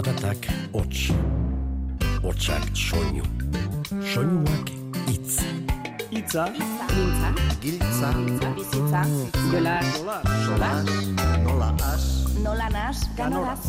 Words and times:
Zaratak 0.00 0.46
hots, 0.72 1.10
hotsak 2.24 2.62
soinu, 2.72 3.24
soinuak 4.00 4.70
itz. 5.12 5.42
Itza, 6.08 6.46
Giltza, 6.88 7.32
Giltza, 7.60 8.12
bizitza, 8.56 9.02
jola, 9.52 9.74
sola, 10.46 10.70
nola 11.44 11.68
as, 11.92 12.06
nola 12.40 12.68
nas, 12.72 13.02
ganoraz. 13.18 13.66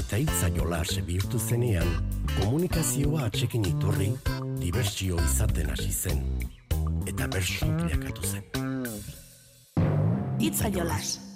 Eta 0.00 0.16
hitza 0.16 0.48
jolas 0.56 0.94
bihurtu 1.04 1.38
zenean, 1.38 1.90
komunikazioa 2.38 3.26
atxekin 3.28 3.66
iturri, 3.68 4.14
dibertsio 4.62 5.18
izaten 5.26 5.74
hasi 5.74 5.92
zen. 5.92 6.24
Eta 7.04 7.28
bersu 7.28 7.68
bilakatu 7.82 8.32
zen. 8.32 8.48
Itza 10.40 10.72
jolas. 10.72 11.31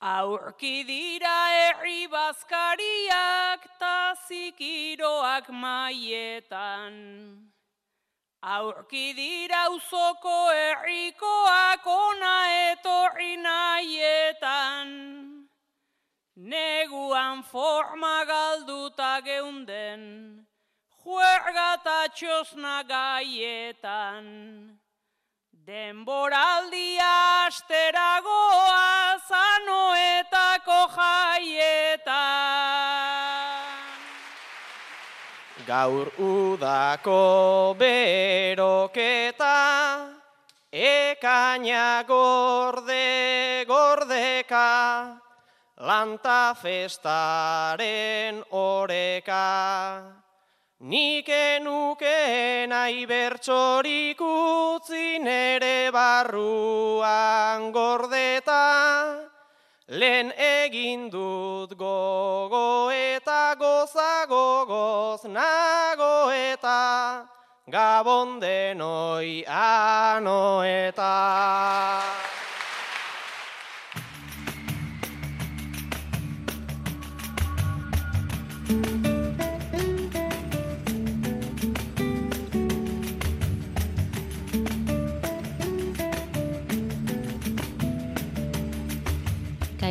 Aurki 0.00 0.86
dira 0.86 1.50
herri 1.50 2.06
bazkariak 2.06 3.66
ta 3.80 4.14
zikiroak 4.28 5.48
maietan. 5.50 6.94
Aurki 8.40 9.12
dira 9.16 9.66
uzoko 9.74 10.54
herrikoak 10.54 11.84
ona 11.84 12.36
etorri 12.70 13.42
nahietan. 13.42 14.88
Neguan 16.36 17.42
forma 17.42 18.24
galduta 18.24 19.20
geunden, 19.24 20.46
juerga 21.02 21.74
eta 21.74 22.06
txosna 22.14 22.84
gaietan. 22.86 24.78
Denboraldia 25.68 27.44
asteragoa 27.44 29.20
zanoetako 29.28 30.78
jaietan. 30.94 32.08
Gaur 35.66 36.08
udako 36.16 37.76
beroketa, 37.82 39.58
ekaina 40.72 42.04
gorde 42.08 43.66
gordeka, 43.68 44.70
lanta 45.76 46.56
festaren 46.62 48.40
oreka. 48.50 50.17
Nik 50.80 51.26
enuke 51.26 52.68
nahi 52.70 53.04
bertsorik 53.04 54.20
utzi 54.22 55.18
nere 55.18 55.90
barruan 55.90 57.72
gordeta, 57.72 59.26
lehen 59.88 60.30
egin 60.38 61.10
dut 61.10 61.74
gogo 61.74 62.92
eta 62.94 63.56
goza 63.58 64.24
gogoz 64.30 65.26
nago 65.26 66.30
eta 66.30 67.26
gabon 67.66 68.38
denoi 68.38 69.42
anoeta. 69.50 71.12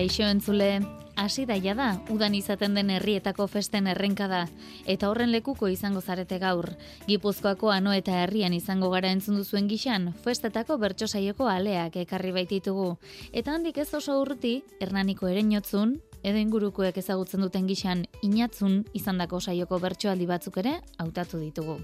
Kaixo 0.08 0.24
entzule, 0.24 0.80
hasi 1.20 1.44
daia 1.44 1.74
da, 1.76 1.88
udan 2.14 2.32
izaten 2.38 2.78
den 2.78 2.94
herrietako 2.96 3.44
festen 3.52 3.90
errenka 3.92 4.30
da, 4.32 4.46
eta 4.88 5.10
horren 5.12 5.34
lekuko 5.34 5.68
izango 5.68 6.00
zarete 6.00 6.38
gaur. 6.40 6.70
Gipuzkoako 7.10 7.74
ano 7.76 7.92
eta 7.92 8.16
herrian 8.22 8.56
izango 8.56 8.88
gara 8.94 9.12
entzun 9.12 9.36
duzuen 9.36 9.68
gixan, 9.68 10.14
festetako 10.24 10.80
bertso 10.80 11.12
saioko 11.12 11.52
aleak 11.52 12.00
ekarri 12.06 12.32
baititugu. 12.32 12.94
Eta 13.34 13.52
handik 13.52 13.84
ez 13.84 13.90
oso 14.00 14.16
urruti, 14.22 14.62
hernaniko 14.80 15.28
erenotzun, 15.28 15.98
edo 16.24 16.40
ingurukoek 16.40 17.04
ezagutzen 17.04 17.44
duten 17.44 17.68
gixan, 17.68 18.08
inatzun 18.24 18.86
izandako 18.96 19.44
saioko 19.44 19.84
bertsoaldi 19.84 20.32
batzuk 20.32 20.64
ere 20.64 20.80
hautatu 21.04 21.44
ditugu. 21.44 21.82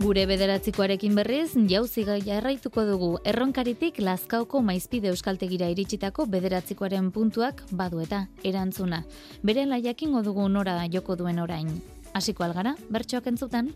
Gure 0.00 0.22
bederatzikoarekin 0.24 1.12
berriz, 1.18 1.50
jauzi 1.68 2.06
gaia 2.08 2.38
erraituko 2.38 2.86
dugu, 2.88 3.08
erronkaritik 3.28 3.98
lazkauko 4.00 4.62
maizpide 4.64 5.10
euskaltegira 5.12 5.68
iritsitako 5.74 6.24
bederatzikoaren 6.32 7.10
puntuak 7.12 7.60
badu 7.76 8.00
eta 8.00 8.22
erantzuna. 8.42 9.02
Bere 9.44 9.66
laiakingo 9.68 10.22
dugu 10.24 10.48
nora 10.48 10.78
joko 10.88 11.18
duen 11.20 11.38
orain. 11.44 11.68
Hasiko 12.14 12.48
algara, 12.48 12.78
bertsoak 12.88 13.28
entzutan? 13.28 13.74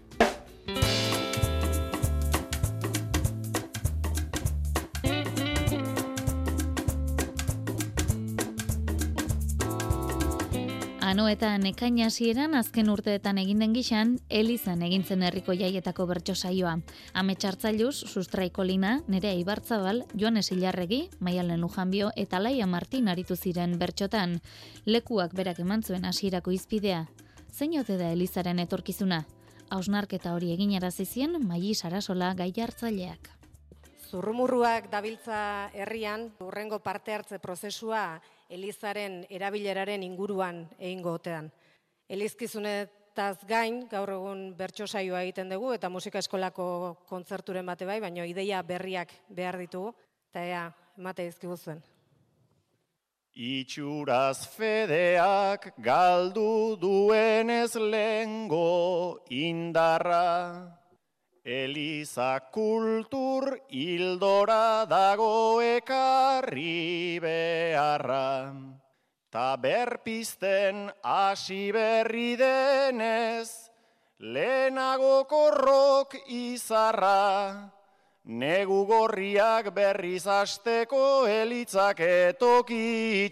Ano 11.05 11.27
eta 11.29 11.51
nekain 11.61 11.99
hasieran 12.01 12.55
azken 12.57 12.89
urteetan 12.89 13.37
egin 13.37 13.59
den 13.61 13.75
gixan, 13.77 14.15
Elizan 14.33 14.81
egintzen 14.87 15.21
herriko 15.27 15.53
jaietako 15.53 16.07
bertso 16.09 16.33
saioa. 16.33 16.79
Ametxartzailuz, 17.21 17.93
sustraiko 18.09 18.65
lina, 18.65 18.95
nere 19.07 19.35
Ibartzabal, 19.37 20.07
Joan 20.17 20.41
Esilarregi, 20.41 21.11
Maialen 21.21 21.61
Lujanbio 21.61 22.09
eta 22.17 22.41
Laia 22.41 22.65
Martin 22.65 23.13
aritu 23.13 23.37
ziren 23.37 23.77
bertxotan. 23.79 24.39
Lekuak 24.87 25.35
berak 25.37 25.61
eman 25.61 25.85
zuen 25.85 26.09
hasierako 26.09 26.57
izpidea. 26.57 27.05
Zein 27.53 27.77
ote 27.79 27.99
da 28.01 28.09
Elizaren 28.17 28.65
etorkizuna? 28.65 29.27
Hausnarketa 29.69 30.33
hori 30.33 30.55
egin 30.57 30.73
arazizien, 30.79 31.37
Maili 31.45 31.75
Sarasola 31.75 32.33
gai 32.33 32.49
hartzaileak. 32.57 33.29
Zurrumurruak 34.09 34.89
dabiltza 34.89 35.69
herrian, 35.75 36.31
urrengo 36.41 36.79
parte 36.81 37.13
hartze 37.13 37.39
prozesua 37.39 38.23
Elizaren 38.49 39.25
erabileraren 39.31 40.03
inguruan 40.03 40.65
egingo 40.79 41.15
otean. 41.19 41.51
Elizkizunetaz 42.09 43.47
gain, 43.49 43.85
gaur 43.89 44.13
egun 44.17 44.45
bertso 44.59 44.87
saioa 44.87 45.23
egiten 45.25 45.49
dugu, 45.49 45.73
eta 45.73 45.89
musika 45.89 46.21
eskolako 46.21 46.67
kontzerturen 47.09 47.67
bate 47.67 47.89
bai, 47.89 48.01
baina 48.01 48.27
ideia 48.29 48.63
berriak 48.63 49.13
behar 49.29 49.59
ditugu, 49.59 49.95
eta 50.31 50.45
ea, 50.45 50.65
emate 50.99 51.27
izkigu 51.31 51.57
zuen. 51.57 51.83
Itxuraz 53.35 54.47
fedeak 54.55 55.73
galdu 55.83 56.77
duenez 56.79 57.75
lengo 57.75 59.25
indarra, 59.27 60.84
Eliza 61.45 62.41
kultur 62.51 63.61
hildora 63.69 64.87
dago 64.89 65.61
ekarri 65.61 67.21
beharra. 67.21 68.55
Ta 69.31 69.57
berpizten 69.61 70.91
hasi 71.05 71.71
berri 71.71 72.37
denez, 72.41 73.69
lehenago 74.21 75.29
korrok 75.29 76.17
izarra. 76.33 77.69
Negu 78.25 78.87
gorriak 78.89 79.69
berriz 79.75 80.27
asteko 80.27 81.27
elitzak 81.29 82.01
etoki. 82.01 83.29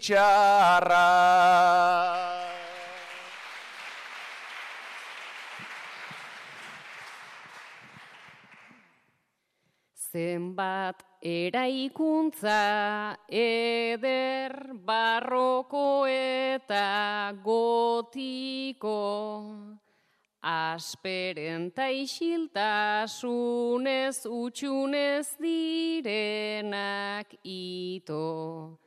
Zenbat 10.13 11.01
eraikuntza 11.25 13.17
eder 13.33 14.53
barroko 14.85 16.05
eta 16.05 17.33
gotiko 17.41 18.99
asperenta 20.43 21.89
isiltasunez 21.89 23.17
utxunez 24.29 25.33
direnak 25.41 27.33
ito. 27.41 28.77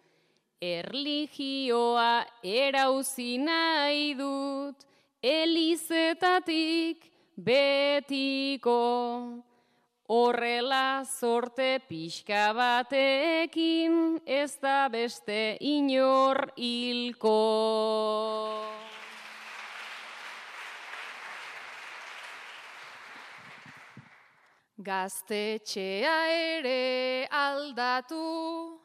Erligioa 0.62 2.22
erauzi 2.44 3.38
nahi 3.43 4.14
dut 4.14 4.87
elizetatik 5.25 7.11
betiko. 7.34 8.79
Horrela 10.08 11.03
zorte 11.03 11.81
pixka 11.88 12.53
batekin 12.55 14.20
ez 14.23 14.55
da 14.62 14.87
beste 14.87 15.58
inor 15.61 16.53
hilko. 16.55 17.41
Gaztetxea 24.79 26.14
ere 26.31 27.26
aldatu, 27.32 28.79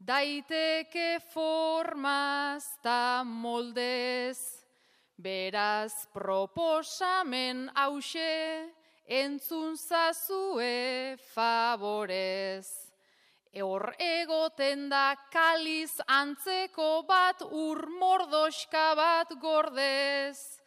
daiteke 0.00 1.18
formaz 1.34 2.64
ta 2.80 3.20
moldez. 3.26 4.38
Beraz 5.20 6.08
proposamen 6.14 7.68
hause, 7.74 8.72
entzun 9.06 9.76
zazue 9.76 11.16
favorez. 11.34 12.66
Hor 13.54 13.94
egoten 13.98 14.88
da 14.90 15.14
kaliz 15.30 16.00
antzeko 16.08 17.04
bat 17.06 17.42
ur 17.50 17.86
mordoska 18.00 18.94
bat 18.98 19.30
gordez. 19.40 20.58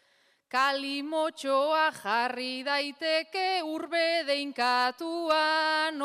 Kalimotxoa 0.47 1.91
jarri 1.91 2.63
daiteke 2.63 3.61
urbe 3.67 4.23
deinkatuan 4.29 5.99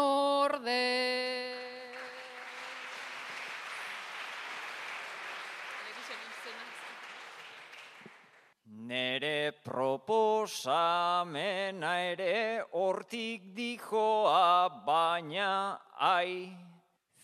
Nere 8.92 9.56
proposamena 9.64 11.92
ere 12.12 12.60
hortik 12.76 13.56
dijoa 13.56 14.68
baina 14.86 15.80
ai. 15.96 16.52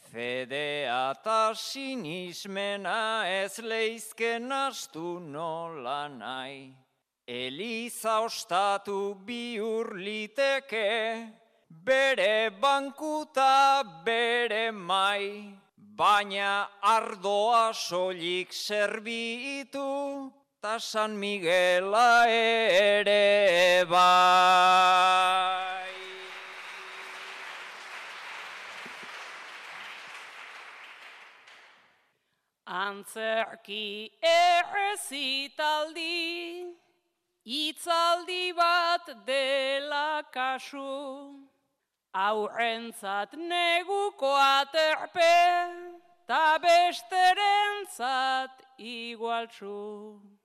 Fedea 0.08 1.12
eta 1.16 1.52
sinismena 1.52 3.28
ez 3.28 3.58
leizken 3.58 4.52
astu 4.52 5.20
nola 5.20 6.08
nahi. 6.08 6.74
Eliza 7.26 8.20
ostatu 8.24 9.14
biur 9.26 9.86
liteke, 10.06 10.88
bere 11.68 12.50
bankuta 12.64 13.84
bere 14.08 14.72
mai. 14.72 15.52
Baina 15.76 16.68
ardoa 16.96 17.74
solik 17.74 18.52
serbitu, 18.52 20.32
ta 20.68 20.76
San 20.76 21.16
Miguela 21.18 22.28
ere 22.28 23.86
bai. 23.88 25.88
Antzerki 32.66 34.10
errezitaldi, 34.20 36.04
itzaldi 37.46 38.54
bat 38.54 39.06
dela 39.24 40.22
kasu, 40.34 41.48
aurrentzat 42.14 43.32
neguko 43.52 44.36
aterpe, 44.36 45.32
ta 46.28 46.58
besterentzat 46.60 48.52
igualtsu. 48.76 50.37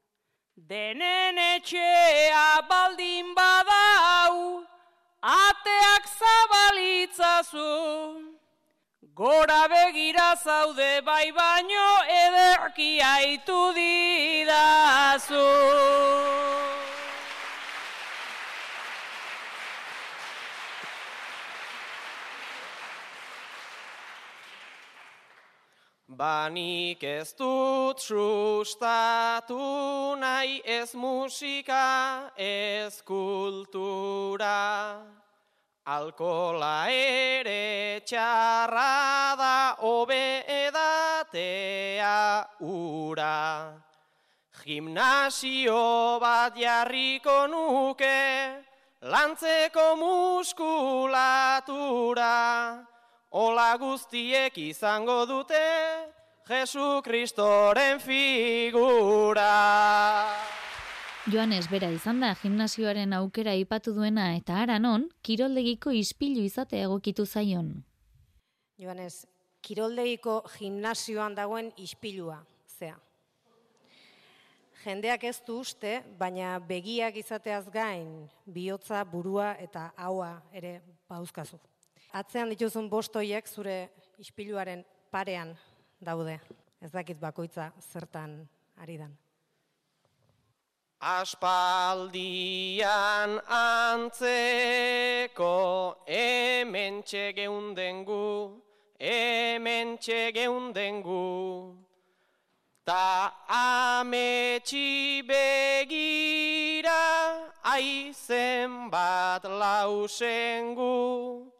Denen 0.55 1.35
etxea 1.35 2.61
baldin 2.69 3.33
badau, 3.33 4.63
ateak 5.19 6.05
zabalitzazu. 6.19 7.73
Gora 9.15 9.67
begira 9.67 10.35
zaude 10.37 11.01
bai 11.05 11.31
baino 11.31 11.89
ederki 12.05 13.01
aitu 13.01 13.73
didazu. 13.73 15.49
Banik 26.23 27.03
ez 27.03 27.35
dut 27.35 27.99
sustatu 27.99 29.59
nahi 30.15 30.63
ez 30.63 30.95
musika 30.95 32.31
ez 32.37 33.01
kultura. 33.03 35.03
Alkola 35.83 36.87
ere 36.87 37.99
txarra 38.07 39.35
da 39.41 39.75
obe 39.83 40.47
edatea 40.47 42.47
ura. 42.61 43.73
Gimnasio 44.63 46.23
bat 46.23 46.55
jarriko 46.55 47.51
nuke, 47.51 48.23
lantzeko 49.11 49.99
muskulatura. 49.99 52.31
Ola 53.33 53.73
guztiek 53.81 54.53
izango 54.61 55.25
dute 55.25 56.12
Jesu 56.47 57.01
Kristoren 57.03 57.99
figura. 57.99 59.47
Joanes 61.31 61.69
bera 61.71 61.87
izan 61.95 62.19
da 62.19 62.33
gimnasioaren 62.35 63.13
aukera 63.15 63.53
ipatu 63.55 63.93
duena 63.95 64.33
eta 64.35 64.57
aranon, 64.59 65.07
kiroldegiko 65.23 65.91
ispilu 65.95 66.43
izate 66.43 66.81
egokitu 66.83 67.25
zaion. 67.25 67.71
Joanes, 68.77 69.25
kiroldegiko 69.63 70.41
gimnasioan 70.57 71.35
dagoen 71.35 71.71
ispilua, 71.77 72.41
zea. 72.67 72.97
Jendeak 74.83 75.23
ez 75.23 75.37
du 75.47 75.61
uste, 75.63 76.01
baina 76.19 76.57
begiak 76.59 77.15
izateaz 77.15 77.69
gain, 77.71 78.27
bihotza, 78.45 79.05
burua 79.07 79.53
eta 79.63 79.93
haua 79.95 80.41
ere 80.51 80.81
pauzkazu 81.07 81.61
atzean 82.13 82.51
dituzun 82.53 82.89
bostoiek 82.89 83.47
zure 83.49 83.77
ispiluaren 84.21 84.83
parean 85.11 85.55
daude. 86.03 86.39
Ez 86.81 86.91
dakit 86.91 87.19
bakoitza 87.19 87.71
zertan 87.79 88.49
ari 88.77 88.97
dan. 88.97 89.17
Aspaldian 91.03 92.15
antzeko 93.51 95.51
hemen 96.07 97.03
txegeundengu, 97.03 98.61
hemen 98.99 99.97
txegeundengu. 99.99 101.75
Ta 102.87 103.33
ametsi 103.47 105.23
begira 105.27 107.03
aizen 107.63 108.89
bat 108.91 109.43
lausengu. 109.43 111.51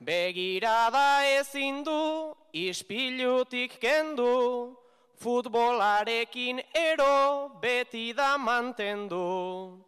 Begirada 0.00 1.24
ezin 1.38 1.84
du, 1.84 2.29
ispilutik 2.52 3.78
kendu, 3.80 4.76
futbolarekin 5.20 6.60
ero 6.74 7.50
beti 7.60 8.12
da 8.12 8.38
mantendu. 8.38 9.78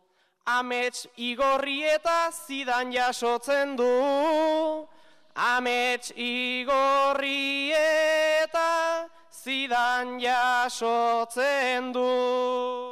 Amets 0.47 1.07
igorri 1.17 1.83
eta 1.87 2.31
zidan 2.31 2.93
jasotzen 2.93 3.77
du, 3.77 4.87
amets 5.35 6.13
igorri 6.17 7.73
eta 7.73 9.09
zidan 9.31 10.19
jasotzen 10.21 11.93
du. 11.93 12.92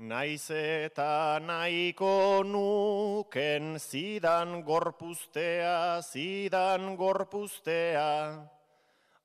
Naiz 0.00 0.48
eta 0.48 1.36
nahiko 1.44 2.40
nuken 2.40 3.76
zidan 3.76 4.62
gorpuztea, 4.64 6.00
zidan 6.00 6.96
gorpuztea. 6.96 8.48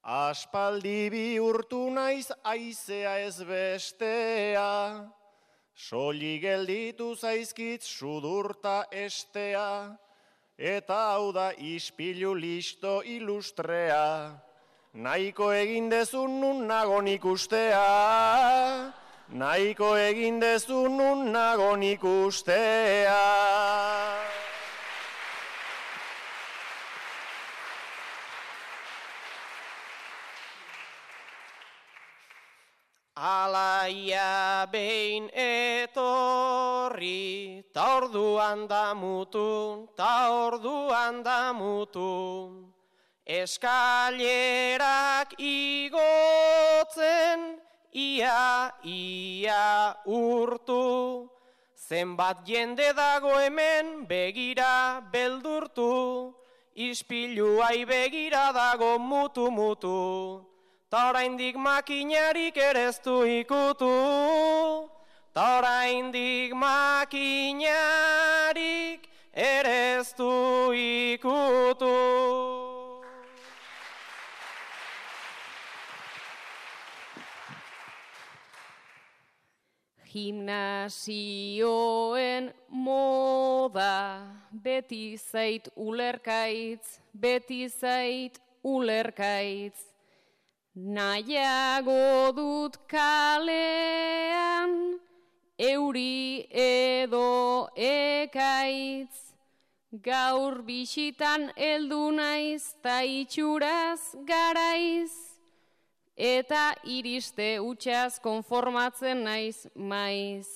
Aspaldi 0.03 1.08
bihurtu 1.13 1.79
naiz 1.96 2.27
aizea 2.44 3.13
ez 3.24 3.39
bestea. 3.48 5.08
Soli 5.74 6.39
gelditu 6.44 7.15
zaizkit 7.15 7.82
sudurta 7.82 8.84
estea. 8.91 9.96
Eta 10.60 11.00
hau 11.13 11.32
da 11.32 11.53
ispilu 11.55 12.36
listo 12.36 13.00
ilustrea. 13.00 14.36
Nahiko 14.91 15.53
egin 15.55 15.88
dezun 15.88 16.41
nun 16.41 16.67
nagon 16.67 17.08
ikustea. 17.08 19.05
Naiko 19.29 19.98
egin 19.98 20.39
dezu 20.39 20.88
nun 20.88 21.32
nagon 21.34 21.82
ikustea. 21.82 23.17
Alaia 33.17 34.67
behin 34.72 35.29
etorri, 35.34 37.63
ta 37.74 37.98
orduan 37.98 38.67
da 38.67 38.94
mutu, 38.94 39.89
ta 39.98 40.29
orduan 40.29 41.24
da 41.24 41.53
mutu. 41.53 42.72
Eskailerak 43.25 45.34
igotzen, 45.39 46.00
ia, 47.96 48.72
ia 48.84 49.96
urtu, 50.06 51.32
Zenbat 51.88 52.42
jende 52.48 52.94
dago 52.98 53.30
hemen 53.38 54.08
begira 54.10 55.02
beldurtu, 55.14 56.34
ispiluai 56.75 57.86
begira 57.86 58.52
dago 58.52 58.98
mutu 58.98 59.52
mutu, 59.52 60.42
ta 60.90 61.10
oraindik 61.12 61.56
makinarik 61.56 62.58
ere 62.58 62.88
ez 62.90 62.98
du 63.06 63.24
ikutu, 63.24 63.92
ta 65.32 65.60
oraindik 65.60 66.54
makinarik 66.58 67.80
ere 69.32 70.00
ez 70.00 70.14
du 70.18 70.74
ikutu. 70.74 72.55
Gimnasioen 80.15 81.36
moda 82.69 84.24
beti 84.63 85.17
zait 85.19 85.67
ulerkaitz, 85.75 87.01
beti 87.12 87.67
zait 87.67 88.39
ulerkaitz. 88.63 89.79
Nahiago 90.75 92.31
dut 92.31 92.77
kalean, 92.88 94.72
euri 95.60 96.48
edo 96.63 97.67
ekaitz. 97.75 99.36
Gaur 100.07 100.63
bisitan 100.63 101.51
heldu 101.60 102.12
naiz, 102.15 102.63
ta 102.81 103.03
itxuraz 103.03 104.15
garaiz 104.24 105.25
eta 106.15 106.74
iriste 106.84 107.60
utxaz 107.60 108.19
konformatzen 108.24 109.24
naiz 109.24 109.67
maiz. 109.75 110.48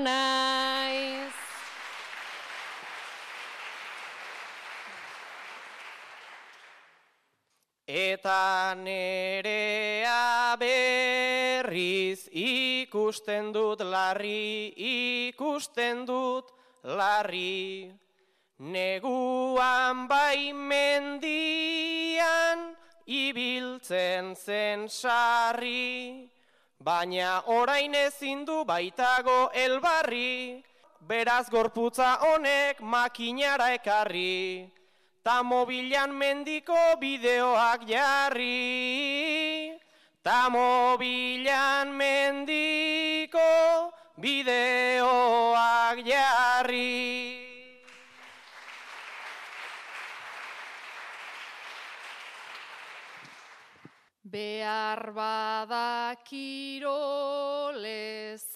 naiz. 0.02 1.32
Eta 7.86 8.74
nerea 8.82 10.56
berriz 10.58 12.26
ikusten 12.82 13.52
dut 13.54 13.80
larri, 13.80 14.72
ikusten 14.76 16.06
dut 16.06 16.52
larri. 16.84 17.90
Neguan 18.58 20.08
bai 20.08 20.52
mendian 20.52 22.76
ibiltzen 23.06 24.36
zen 24.36 24.88
sarri, 24.88 26.30
baina 26.78 27.42
orain 27.46 27.94
ezin 27.94 28.44
du 28.46 28.64
baitago 28.64 29.50
elbarri, 29.54 30.62
beraz 31.08 31.50
gorputza 31.50 32.18
honek 32.22 32.80
makinara 32.80 33.74
ekarri 33.74 34.70
ta 35.22 35.42
mobilan 35.42 36.10
mendiko 36.10 36.98
bideoak 36.98 37.86
jarri, 37.86 38.58
ta 40.22 40.48
mobilan 40.48 41.88
mendiko 41.98 43.90
bideoak 44.22 45.98
jarri. 46.06 47.50
Behar 54.32 55.12
badakirolez 55.12 56.22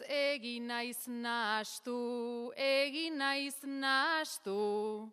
egin 0.08 0.70
naiz 0.70 1.02
nastu, 1.08 2.52
egin 2.54 3.18
naiz 3.18 3.58
nastu. 3.66 5.11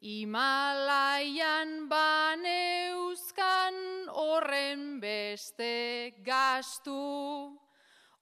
Himalaian 0.00 1.88
baneuzkan 1.88 3.74
horren 4.12 5.00
beste 5.00 6.12
gastu, 6.22 7.56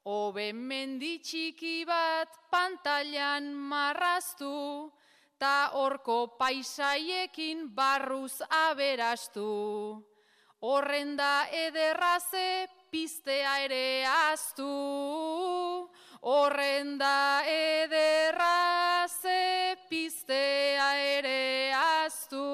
Obe 0.04 0.52
menditxiki 0.52 1.86
bat 1.88 2.28
pantailan 2.52 3.54
marraztu, 3.56 4.92
ta 5.40 5.70
horko 5.72 6.36
paisaiekin 6.38 7.74
barruz 7.74 8.42
aberastu. 8.52 10.04
Horren 10.60 11.16
da 11.16 11.48
ederraze 11.50 12.68
piztea 12.92 13.64
ere 13.64 14.04
aztu, 14.30 14.68
horren 16.24 16.96
da 16.96 17.44
ederraze 17.84 19.76
piztea 19.90 20.86
ere 21.18 21.72
aztu. 21.76 22.46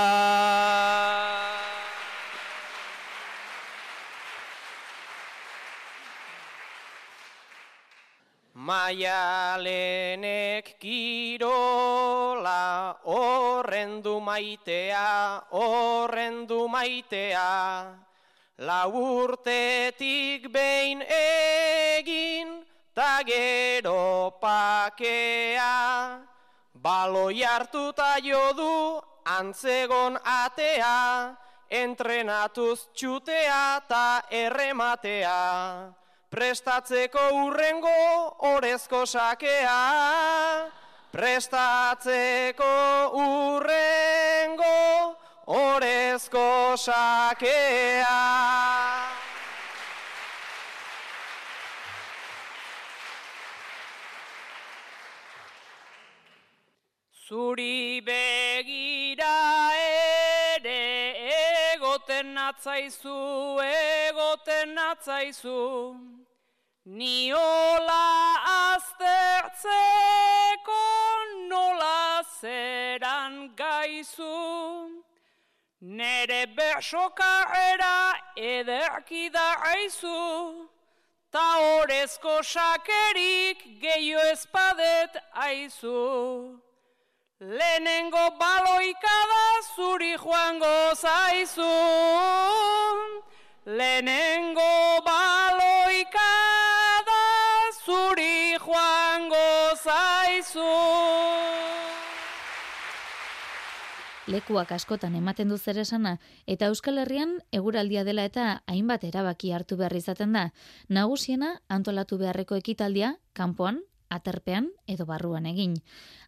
Maialenek 8.63 10.15
kirola 10.79 12.63
horrendu 13.03 14.23
maitea, 14.23 15.43
horrendu 15.51 16.71
maitea. 16.71 17.91
La 18.63 18.87
urtetik 18.87 20.47
behin 20.47 21.03
egin 21.03 22.63
ta 22.95 23.19
gero 23.27 24.31
pakea. 24.39 26.23
Baloi 26.73 27.43
hartuta 27.43 28.15
jodu 28.23 29.01
antzegon 29.25 30.15
atea, 30.23 31.35
entrenatuz 31.67 32.87
txutea 32.95 33.83
eta 33.83 34.23
errematea. 34.31 36.02
Prestatzeko 36.33 37.23
urrengo 37.45 37.89
orezko 38.49 39.03
sakea, 39.05 39.75
prestatzeko 41.13 42.69
urrengo 43.21 44.71
orezko 45.45 46.73
sakea. 46.85 48.17
Zuri 57.27 58.01
begira 58.01 58.82
egoten 62.65 62.79
natzaizu, 62.79 63.59
egoten 63.59 64.73
natzaizu. 64.73 65.95
Niola 66.85 68.35
aztertzeko 68.75 69.93
nola 71.49 72.23
zeran 72.39 73.55
gaizu. 73.55 75.03
Nere 75.81 76.45
bersoka 76.55 77.45
era 77.73 78.13
ederki 78.35 79.29
da 79.29 79.55
aizu. 79.75 80.69
Ta 81.31 81.57
horezko 81.59 82.43
sakerik 82.43 83.81
gehiu 83.81 84.19
espadet 84.31 85.17
aizu. 85.33 86.59
Lehenengo 87.43 88.39
baloika 88.39 89.15
da 89.27 89.45
zuri 89.75 90.13
joango 90.15 90.95
zaizu. 90.95 91.71
Lehenengo 93.65 95.03
baloika 95.03 96.29
da 97.03 97.19
zuri 97.83 98.55
joango 98.63 99.75
zaizu. 99.75 100.71
Lekuak 104.27 104.71
askotan 104.71 105.15
ematen 105.19 105.49
du 105.49 105.57
zer 105.57 105.77
esana, 105.83 106.19
eta 106.47 106.71
Euskal 106.71 106.97
Herrian 107.03 107.41
eguraldia 107.51 108.05
dela 108.07 108.23
eta 108.23 108.61
hainbat 108.71 109.03
erabaki 109.03 109.51
hartu 109.51 109.75
behar 109.75 109.99
izaten 109.99 110.31
da. 110.31 110.51
Nagusiena 110.87 111.57
antolatu 111.67 112.17
beharreko 112.23 112.55
ekitaldia, 112.55 113.17
kanpoan, 113.33 113.83
aterpean 114.09 114.69
edo 114.87 115.05
barruan 115.05 115.45
egin. 115.45 115.75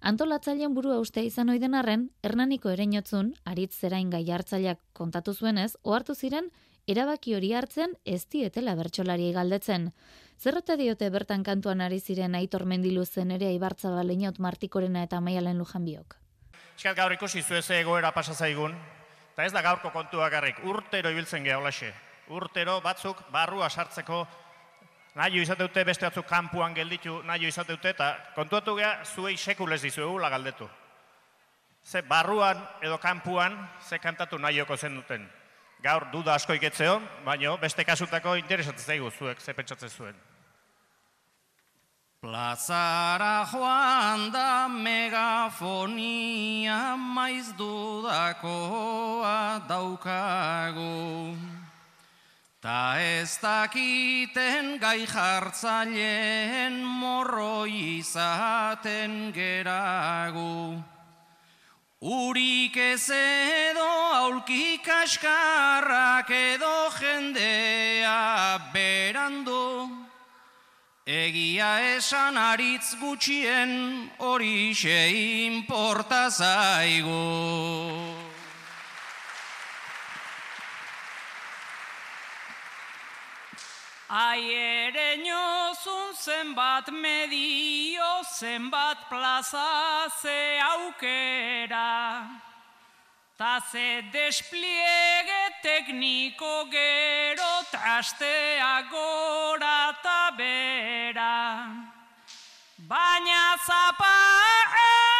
Antolatzailean 0.02 0.74
burua 0.74 1.00
uste 1.00 1.24
izan 1.24 1.50
oiden 1.50 1.76
arren, 1.76 2.10
Hernaniko 2.24 2.70
erenotzun, 2.70 3.34
aritz 3.46 3.74
zerain 3.76 4.10
gai 4.10 4.24
hartzaileak 4.32 4.80
kontatu 4.94 5.34
zuenez, 5.34 5.76
ohartu 5.84 6.16
ziren, 6.16 6.52
erabaki 6.88 7.36
hori 7.36 7.54
hartzen 7.54 7.96
ez 8.06 8.26
dietela 8.30 8.76
bertsolari 8.76 9.32
galdetzen. 9.34 9.92
Zerrote 10.40 10.76
diote 10.78 11.10
bertan 11.10 11.44
kantuan 11.44 11.82
ari 11.82 12.00
ziren 12.00 12.36
aitor 12.36 12.66
mendiluzen 12.66 13.32
ere 13.32 13.48
aibartzaba 13.48 14.04
leinaut 14.04 14.40
martikorena 14.40 15.04
eta 15.04 15.22
maialen 15.22 15.58
lujan 15.58 15.86
biok. 15.86 16.18
Gaur 16.96 17.14
ikusi 17.14 17.42
zueze 17.42 17.80
egoera 17.80 18.12
pasazaigun, 18.12 18.76
eta 19.34 19.46
ez 19.46 19.54
da 19.54 19.62
gaurko 19.62 19.92
kontua 19.92 20.30
garrik, 20.30 20.60
urtero 20.64 21.10
ibiltzen 21.10 21.44
geha 21.44 21.60
Urtero 22.28 22.80
batzuk 22.82 23.20
barrua 23.32 23.70
sartzeko 23.70 24.26
nahi 25.16 25.40
izate 25.42 25.64
dute 25.64 25.84
beste 25.88 26.06
batzuk 26.06 26.28
kanpuan 26.28 26.74
gelditu 26.76 27.22
nahi 27.24 27.48
izate 27.48 27.74
dute, 27.76 27.90
eta 27.96 28.18
kontuatu 28.36 28.76
geha 28.76 29.04
zuei 29.06 29.38
sekulez 29.38 29.82
dizu 29.82 30.20
galdetu. 30.20 30.70
Ze 31.84 32.02
barruan 32.02 32.68
edo 32.82 32.98
kanpuan 32.98 33.70
ze 33.80 34.00
kantatu 34.00 34.38
nahi 34.38 34.64
zen 34.78 34.96
duten. 34.96 35.30
Gaur 35.82 36.06
duda 36.12 36.34
asko 36.34 36.54
iketzeo, 36.54 37.02
baino 37.26 37.58
beste 37.58 37.86
kasutako 37.86 38.36
interesatzen 38.36 38.86
zaigu 38.86 39.12
zuek, 39.12 39.42
ze 39.42 39.54
pentsatzen 39.54 39.90
zuen. 39.90 40.16
Plazara 42.22 43.46
joan 43.52 44.32
da 44.32 44.68
megafonia 44.68 46.96
maiz 46.98 47.54
dudakoa 47.58 49.60
daukagu. 49.68 51.55
Ta 52.66 52.98
ez 52.98 53.38
dakiten 53.38 54.80
gai 54.82 55.06
jartzaileen 55.06 56.82
morro 56.82 57.68
izaten 57.70 59.30
geragu. 59.32 60.82
Urik 62.02 62.76
ez 62.76 63.06
edo 63.14 63.86
aulki 64.18 64.82
kaskarrak 64.82 66.34
edo 66.34 66.90
jendea 66.98 68.58
berandu. 68.74 69.86
Egia 71.06 71.72
esan 71.94 72.36
aritz 72.36 72.98
gutxien 72.98 74.10
hori 74.18 74.74
xe 74.74 75.62
porta 75.70 76.32
zaigu. 76.32 78.25
Ai 84.16 84.48
ere 84.54 85.18
nyozun 85.18 86.14
zenbat 86.16 86.88
medio, 86.88 88.24
zenbat 88.40 88.98
plaza 89.10 90.08
ze 90.22 90.60
aukera. 90.72 92.24
Ta 93.38 93.60
ze 93.72 94.08
despliege 94.14 95.42
tekniko 95.62 96.64
gero 96.72 97.54
trastea 97.72 98.88
gora 98.90 99.92
ta 100.02 100.32
bera. 100.38 101.68
Baina 102.88 103.58
zapa 103.68 104.16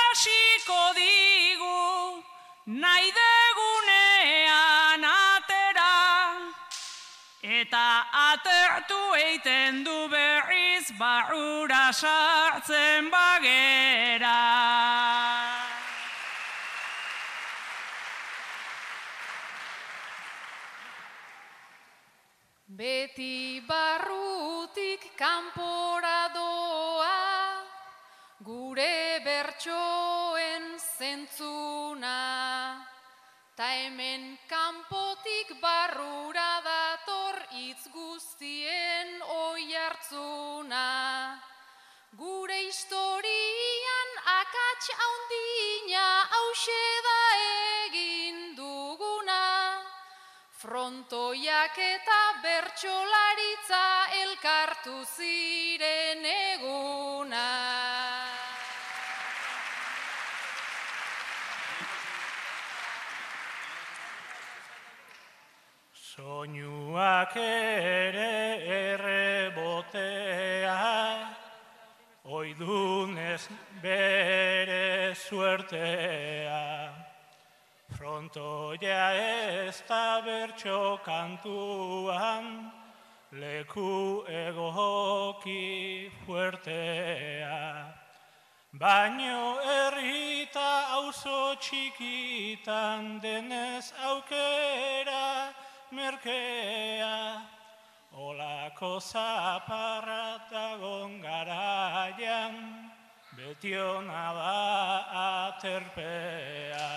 asiko 0.08 0.82
digu, 0.96 2.24
nahi 2.66 3.12
degunean 3.12 3.55
Eta 7.46 8.10
atertu 8.10 8.98
eiten 9.14 9.84
du 9.86 10.08
berriz 10.10 10.90
barrura 10.98 11.94
sartzen 11.94 13.12
bagera. 13.14 14.40
Beti 22.66 23.62
barrutik 23.62 25.14
kanpora 25.16 26.34
doa, 26.34 27.62
gure 28.42 29.22
bertsoen 29.22 30.80
zentzuna. 30.98 32.18
Ta 33.56 33.70
hemen 33.72 34.38
kanpotik 34.50 35.62
barrura 35.62 36.35
oi 40.16 40.56
hartzuna. 40.66 41.42
Gure 42.18 42.58
historian 42.66 44.10
akats 44.24 44.88
haundina 45.00 46.08
hause 46.32 46.84
da 47.08 47.20
egin 47.86 48.56
duguna. 48.56 49.82
Frontoiak 50.62 51.78
eta 51.78 52.22
bertxolaritza 52.44 53.86
elkartu 54.24 55.04
ziren 55.16 56.26
eguna. 56.26 57.48
Soinuak 66.16 67.36
ere 67.36 68.35
oidunez 73.36 73.50
bere 73.82 75.16
suertea. 75.16 76.92
Frontoia 77.98 79.14
ez 79.14 79.84
da 79.88 80.22
bertxo 80.22 81.00
kantuan, 81.04 82.72
leku 83.32 84.24
egoki 84.28 86.12
fuertea. 86.26 87.94
Baino 88.74 89.60
errita 89.62 90.88
auzo 90.92 91.56
txikitan 91.56 93.22
denez 93.22 93.94
aukera, 94.04 95.54
merkea, 95.92 97.42
olako 98.12 99.00
zaparra 99.00 100.42
dagon 100.52 101.22
garaian, 103.36 103.60
betiona 103.60 104.34
da 104.34 105.48
aterpea. 105.48 106.90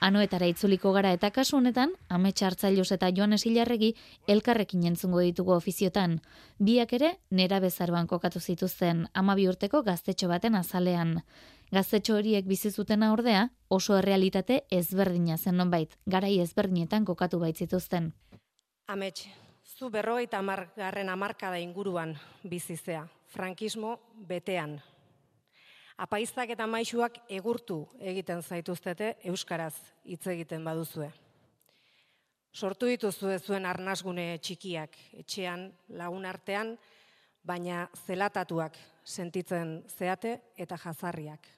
Anoetara 0.00 0.46
itzuliko 0.46 0.92
gara 0.92 1.12
eta 1.12 1.30
kasu 1.30 1.56
honetan, 1.56 1.90
Amets 2.08 2.42
Hartzailuz 2.42 2.92
eta 2.92 3.08
Joanes 3.16 3.46
Ilarregi 3.46 3.94
elkarrekin 4.28 4.84
entzungo 4.84 5.20
ditugu 5.20 5.52
ofiziotan. 5.52 6.20
Biak 6.58 6.92
ere 6.92 7.18
nera 7.30 7.60
bezaroan 7.60 8.06
kokatu 8.06 8.40
zituzten 8.40 9.08
amabi 9.14 9.48
urteko 9.48 9.82
gaztetxo 9.82 10.28
baten 10.28 10.54
azalean. 10.54 11.22
Gaztetxo 11.72 12.16
horiek 12.16 12.44
bizi 12.44 12.70
zutena 12.70 13.12
ordea, 13.12 13.48
oso 13.68 13.96
errealitate 13.96 14.64
ezberdina 14.70 15.38
zen 15.38 15.56
nonbait, 15.56 15.96
garai 16.06 16.38
ezberdinetan 16.40 17.04
kokatu 17.04 17.38
baitzituzten. 17.40 18.12
Amets, 18.86 19.26
zu 19.74 19.90
berrogeita 19.90 20.40
garren 20.76 21.08
amarkada 21.08 21.58
inguruan 21.58 22.14
bizizea, 22.46 23.08
frankismo 23.26 23.98
betean, 24.28 24.80
apaizak 25.98 26.50
eta 26.54 26.66
maisuak 26.66 27.18
egurtu 27.28 27.80
egiten 27.98 28.42
zaituztete 28.42 29.16
euskaraz 29.24 29.74
hitz 30.04 30.26
egiten 30.26 30.64
baduzue. 30.64 31.10
Sortu 32.54 32.86
dituzue 32.86 33.38
zuen 33.38 33.66
arnasgune 33.66 34.38
txikiak 34.38 34.94
etxean 35.18 35.72
lagun 35.88 36.24
artean, 36.24 36.76
baina 37.42 37.88
zelatatuak 38.06 38.78
sentitzen 39.04 39.82
zeate 39.88 40.38
eta 40.56 40.78
jazarriak. 40.78 41.48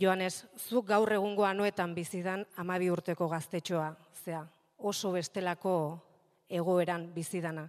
Joanes, 0.00 0.46
zuk 0.56 0.86
gaur 0.86 1.12
egungo 1.12 1.44
anuetan 1.44 1.94
bizidan 1.94 2.46
amabi 2.56 2.88
urteko 2.90 3.28
gaztetxoa, 3.28 3.92
zea, 4.24 4.46
oso 4.78 5.12
bestelako 5.12 5.74
egoeran 6.50 7.12
bizidana. 7.14 7.68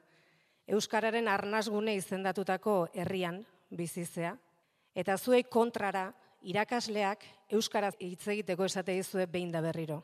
Euskararen 0.67 1.27
arnasgune 1.27 1.95
izendatutako 1.95 2.87
herrian 2.93 3.45
bizizea, 3.69 4.35
Eta 4.95 5.15
zuei 5.17 5.43
kontrara 5.47 6.09
irakasleak 6.43 7.23
euskaraz 7.55 7.93
hitz 7.99 8.25
egiteko 8.33 8.65
esate 8.67 8.95
dizue 8.97 9.25
behin 9.25 9.51
da 9.51 9.61
berriro. 9.63 10.01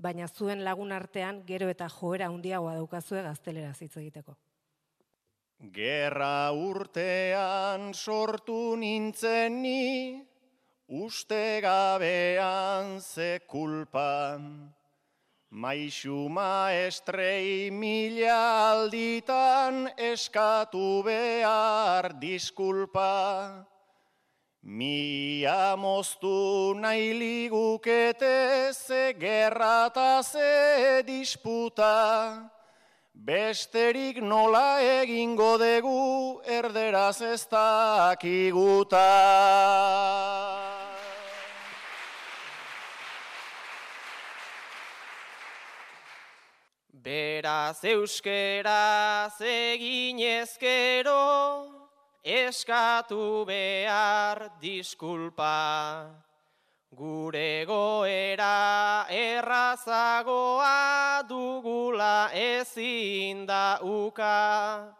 Baina 0.00 0.28
zuen 0.28 0.64
lagun 0.64 0.92
artean 0.96 1.42
gero 1.46 1.68
eta 1.68 1.88
joera 1.92 2.30
handiagoa 2.32 2.78
daukazue 2.78 3.20
gazteleraz 3.22 3.76
hitz 3.82 3.96
egiteko. 4.00 4.36
Gerra 5.74 6.50
urtean 6.56 7.92
sortu 7.92 8.76
nintzen 8.80 9.60
ni, 9.60 10.22
uste 10.88 11.60
gabean 11.60 12.96
ze 13.00 13.42
kulpa. 13.46 14.40
Maixu 15.50 16.28
maestrei 16.30 17.72
mila 17.72 18.70
alditan 18.70 19.90
eskatu 19.98 21.02
behar 21.02 22.14
diskulpa. 22.20 23.66
Mia 24.62 25.74
moztu 25.74 26.74
nahi 26.78 27.10
ligukete 27.18 28.70
ze 28.72 29.12
gerra 29.18 29.86
eta 29.90 30.22
ze 30.22 31.02
disputa, 31.02 32.48
besterik 33.12 34.22
nola 34.22 34.78
egingo 35.02 35.58
dugu 35.58 36.42
erderaz 36.46 37.22
ez 37.22 37.44
dakiguta. 37.50 39.10
Beraz 47.00 47.80
euskeraz 47.84 49.40
egin 49.40 50.18
ezkero, 50.20 51.72
eskatu 52.22 53.46
behar 53.48 54.50
diskulpa. 54.60 56.12
Gure 56.92 57.64
goera 57.64 59.06
errazagoa 59.08 60.74
dugula 61.24 62.28
ezin 62.34 63.46
da 63.46 63.78
uka. 63.80 64.92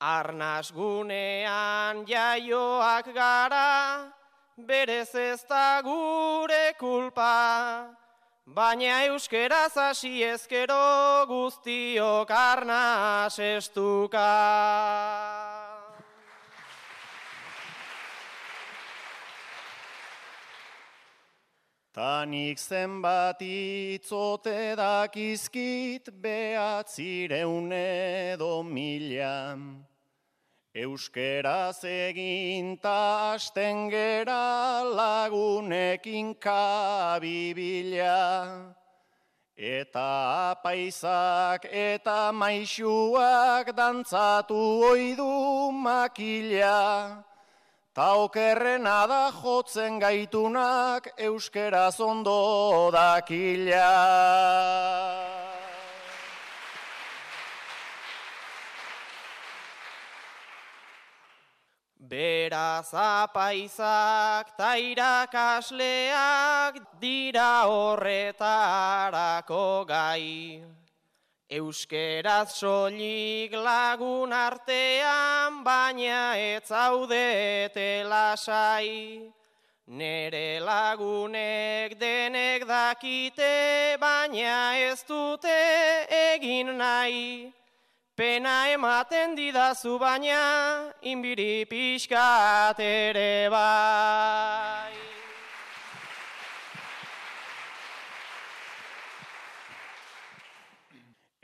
Arnaz 0.00 0.72
gunean 0.72 2.06
jaioak 2.08 3.12
gara, 3.12 4.08
berez 4.56 5.14
ez 5.14 5.44
da 5.44 5.82
gure 5.84 6.72
kulpa. 6.80 7.97
Baina 8.54 9.02
euskeraz 9.04 9.74
hasi 9.76 10.22
ezkero 10.24 11.26
guztiok 11.28 12.30
arnaz 12.32 13.36
estuka. 13.38 14.24
Tanik 21.92 22.58
zenbat 22.58 23.42
itzote 23.44 24.76
dakizkit 24.80 26.08
behatzireun 26.08 27.72
edo 27.72 28.62
mila. 28.62 29.58
Euskeraz 30.78 31.82
egin 31.82 32.76
ta 32.78 33.34
asten 33.34 33.90
gera 33.90 34.84
lagunekin 34.86 36.36
kabibila. 36.38 38.14
Eta 39.58 40.54
apaisak 40.54 41.66
eta 41.66 42.30
maixuak 42.30 43.74
dantzatu 43.74 44.60
oidu 44.92 45.72
makila. 45.72 47.24
Ta 47.92 48.14
okerrena 48.22 49.00
da 49.10 49.32
jotzen 49.34 49.98
gaitunak 49.98 51.10
euskera 51.18 51.90
zondo 51.90 52.90
dakila. 52.94 53.90
Beraz 62.08 62.88
apaizak 62.94 64.56
ta 64.56 64.80
irakasleak 64.80 66.74
dira 67.00 67.68
horretarako 67.68 69.66
gai. 69.86 70.64
Euskeraz 71.50 72.50
solik 72.56 73.52
lagun 73.52 74.32
artean, 74.32 75.62
baina 75.64 76.36
ez 76.36 76.64
zaudete 76.64 78.04
lasai. 78.08 79.28
Nere 79.88 80.60
lagunek 80.60 81.98
denek 82.00 82.64
dakite, 82.64 83.96
baina 84.00 84.76
ez 84.80 85.04
dute 85.04 85.60
egin 86.08 86.78
nahi. 86.78 87.57
Pena 88.18 88.66
ematen 88.74 89.36
didazu 89.38 89.94
baina, 89.94 90.90
inbiri 91.06 91.62
pixkat 91.70 92.80
ere 92.82 93.46
bai. 93.46 94.90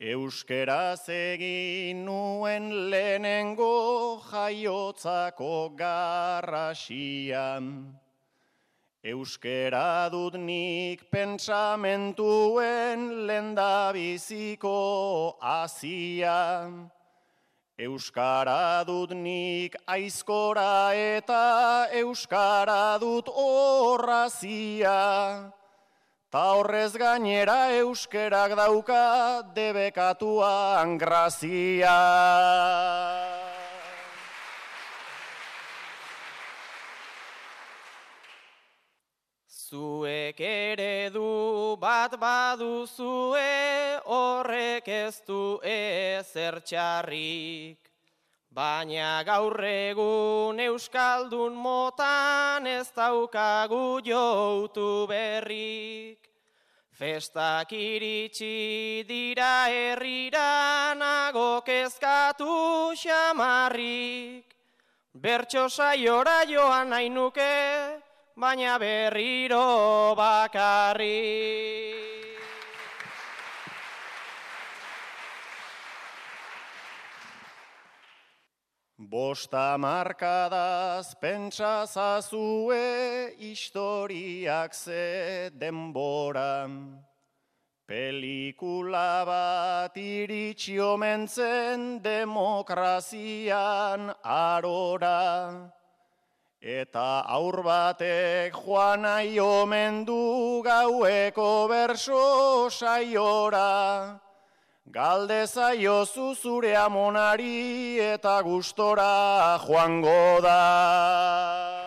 Euskeraz 0.03 1.07
egin 1.15 2.03
nuen 2.11 2.91
lehenengo 2.91 4.19
jaiotzako 4.33 5.79
garrasian. 5.79 7.71
Euskera 9.05 10.09
dut 10.09 10.33
nik 10.41 11.03
pentsamentuen 11.13 13.29
lendabiziko 13.29 15.37
azian. 15.45 16.89
Euskara 17.77 18.81
dut 18.89 19.13
nik 19.13 19.77
aizkora 19.85 20.97
eta 20.97 21.93
euskara 22.01 22.97
dut 22.99 23.29
horrazia. 23.29 24.97
Ta 26.33 26.45
horrez 26.57 26.97
gainera 26.97 27.77
euskerak 27.77 28.57
dauka 28.57 29.45
debekatuan 29.53 30.97
grazia. 30.97 32.01
Zuek 39.75 40.39
ere 40.39 41.11
du 41.11 41.75
bat 41.83 42.13
baduzue 42.15 43.41
horrek 44.07 44.87
ez 44.87 45.17
du 45.27 45.59
ezer 45.67 46.61
txarrik. 46.63 47.81
Baina 48.55 49.25
gaur 49.27 49.59
egun 49.67 50.63
euskaldun 50.63 51.59
motan 51.59 52.71
ez 52.71 52.87
daukagu 52.95 53.99
joutu 54.07 55.09
berrik. 55.11 56.31
Festak 56.95 57.75
iritsi 57.75 59.03
dira 59.11 59.67
herrira 59.75 60.95
nago 60.95 61.67
kezkatu 61.67 62.95
xamarrik. 62.95 64.55
Bertso 65.15 65.67
saiora 65.69 66.45
joan 66.47 66.95
nahi 66.95 67.09
nuke, 67.11 68.04
baina 68.37 68.79
berriro 68.79 70.15
bakarri. 70.17 71.95
Bosta 78.99 79.79
markadaz 79.79 81.15
pentsa 81.21 81.87
zazue 81.87 83.35
historiak 83.39 84.75
ze 84.75 85.51
denboran. 85.53 86.99
Pelikula 87.87 89.25
bat 89.27 89.97
iritsi 89.97 90.81
omentzen 90.81 92.03
demokrazian 92.03 94.15
arora. 94.25 95.71
Eta 96.65 97.21
aur 97.29 97.61
batek 97.61 98.55
joan 98.57 99.03
nahi 99.05 99.39
omen 99.39 100.07
du 100.07 100.63
gaueko 100.65 101.69
berso 101.69 102.71
saiora. 102.71 104.19
Galde 104.89 105.45
zaiozu 105.45 106.33
zure 106.35 106.75
amonari 106.75 108.01
eta 108.01 108.41
gustora 108.41 109.61
joango 109.61 110.41
da. 110.41 111.84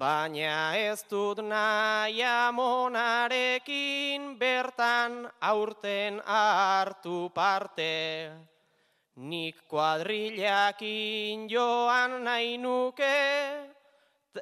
Baina 0.00 0.72
ez 0.80 1.04
dut 1.10 1.42
nahi 1.44 2.22
amonarekin 2.24 4.22
bertan 4.40 5.28
aurten 5.44 6.22
hartu 6.24 7.28
parte. 7.34 8.30
Nik 9.16 9.56
kuadrilakin 9.68 11.48
joan 11.52 12.24
nahi 12.24 12.56
nuke, 12.56 13.20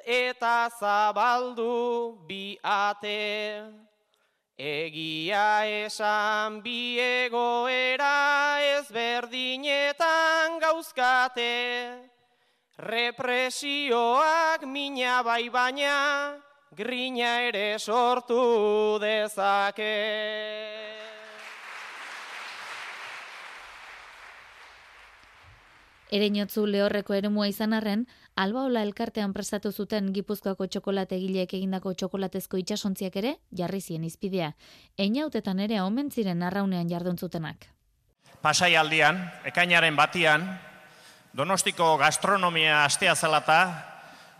eta 0.05 0.69
zabaldu 0.79 2.15
bi 2.27 2.55
ate. 2.63 3.63
Egia 4.55 5.65
esan 5.83 6.63
bi 6.63 6.99
egoera 6.99 8.63
ezberdinetan 8.77 10.59
gauzkate. 10.63 12.18
Represioak 12.79 14.63
mina 14.63 15.19
bai 15.21 15.49
baina, 15.51 16.39
grina 16.71 17.41
ere 17.43 17.75
sortu 17.77 18.95
dezake. 19.03 19.89
Ereinotzu 26.09 26.63
lehorreko 26.65 27.13
eremua 27.13 27.49
izan 27.51 27.75
arren, 27.75 28.07
albaola 28.39 28.85
elkartean 28.87 29.35
prestatu 29.35 29.73
zuten 29.73 30.13
Gipuzkoako 30.15 30.69
txokolate 30.71 31.19
egileek 31.19 31.57
egindako 31.59 31.93
txokolatezko 31.93 32.63
itsasontziak 32.63 33.19
ere 33.19 33.35
jarri 33.51 33.81
zien 33.81 34.07
izpidea. 34.07 34.53
Einautetan 34.97 35.59
ere 35.59 35.83
omen 35.83 36.15
ziren 36.15 36.47
arraunean 36.47 36.87
jardun 36.87 37.19
zutenak. 37.19 37.67
Pasai 38.41 38.77
aldian, 38.79 39.19
ekainaren 39.43 39.99
batian, 39.99 40.47
Donostiko 41.39 41.93
gastronomia 41.95 42.81
astea 42.83 43.13
zelata, 43.15 43.59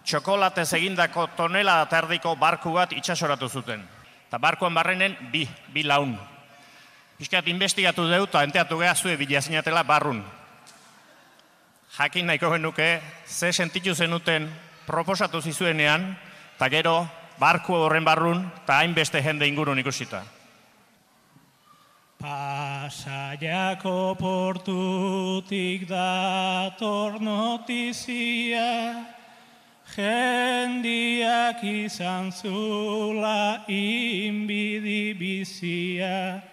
txokolatez 0.03 0.67
egindako 0.75 1.29
tonela 1.37 1.77
tardiko 1.87 2.33
barku 2.35 2.73
bat 2.75 2.91
itsasoratu 2.91 3.47
zuten. 3.47 3.85
Eta 4.27 4.37
barkuan 4.37 4.75
barrenen 4.75 5.15
bi, 5.31 5.45
bi 5.71 5.85
laun. 5.87 6.17
Piskat 7.15 7.47
investigatu 7.47 8.03
deu 8.11 8.25
eta 8.27 8.43
enteatu 8.43 8.81
geha 8.83 8.91
zue 8.95 9.15
bilazinatela 9.15 9.83
barrun 9.87 10.19
jakin 11.97 12.27
nahiko 12.27 12.51
genuke, 12.51 13.01
ze 13.27 13.53
sentitu 13.53 13.95
zenuten 13.95 14.49
proposatu 14.85 15.41
zizuenean, 15.41 16.17
eta 16.55 16.69
gero, 16.69 17.07
barku 17.39 17.75
horren 17.75 18.05
barrun, 18.05 18.45
eta 18.63 18.79
hainbeste 18.79 19.23
jende 19.23 19.47
ingurun 19.47 19.79
ikusita. 19.79 20.23
Pasaiako 22.19 24.17
portutik 24.19 25.87
dator 25.87 27.15
notizia, 27.23 29.07
jendiak 29.95 31.63
izan 31.63 32.31
zula 32.31 33.63
inbidi 33.71 35.15
bizia, 35.15 36.43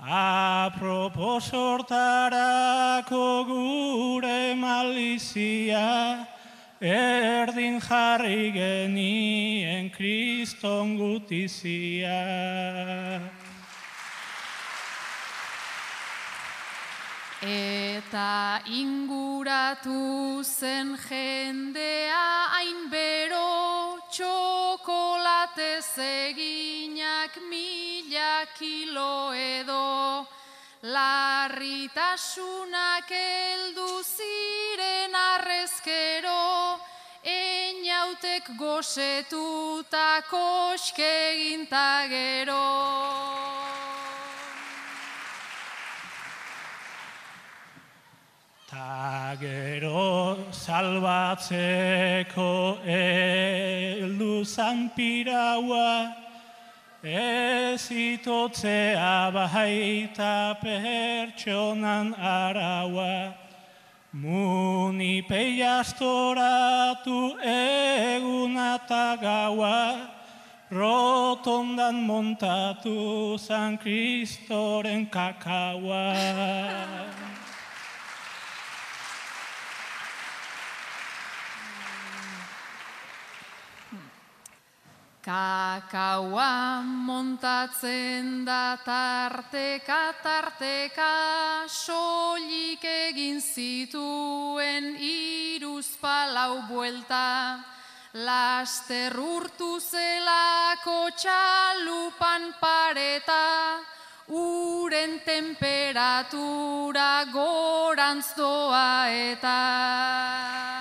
Apropos 0.00 1.50
hortarako 1.52 3.44
gure 3.44 4.54
malizia, 4.56 6.24
erdin 6.80 7.80
jarri 7.80 8.52
genien 8.56 9.90
kriston 9.90 10.96
gutizia. 10.96 12.22
Eta 17.48 18.60
inguratu 18.68 20.44
zen 20.44 20.92
jendea 21.00 22.52
hainbero 22.52 23.96
txokolate 24.12 25.80
eginak 25.96 27.40
mila 27.48 28.44
kilo 28.58 29.32
edo 29.32 30.28
larritasunak 30.82 33.10
eldu 33.16 34.02
ziren 34.04 35.14
arrezkero 35.14 36.78
einautek 37.24 38.44
gosetuta 38.58 40.20
koske 40.28 41.56
gero. 42.12 42.68
Ta 48.78 49.34
gero 49.34 50.38
salbatzeko 50.54 52.50
eldu 52.86 54.34
zanpiraua, 54.46 56.14
ez 57.02 57.82
itotzea 57.90 59.32
baita 59.34 60.54
pertsonan 60.62 62.14
araua. 62.14 63.34
Muni 64.12 65.22
peiastoratu 65.26 67.18
egun 67.42 68.54
eta 68.74 69.18
gaua, 69.20 69.80
rotondan 70.70 71.96
montatu 72.06 73.36
San 73.40 73.76
Kristoren 73.76 75.10
kakaua. 75.10 76.14
Kakaua 85.22 86.82
montatzen 86.82 88.44
da 88.46 88.78
tarteka 88.84 90.14
tarteka 90.22 91.66
soilik 91.66 92.84
egin 92.84 93.40
zituen 93.42 94.94
iruz 95.00 95.98
palau 96.00 96.62
buelta. 96.70 97.58
Laster 98.14 99.18
urtu 99.18 99.80
zelako 99.80 101.10
txalupan 101.18 102.54
pareta 102.60 103.44
uren 104.28 105.20
temperatura 105.26 107.24
gorantz 107.32 108.32
doa 108.36 109.10
eta 109.10 110.77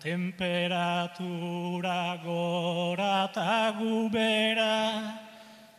temperatura 0.00 2.00
gora 2.24 3.28
eta 3.28 3.76
gubera, 3.78 5.20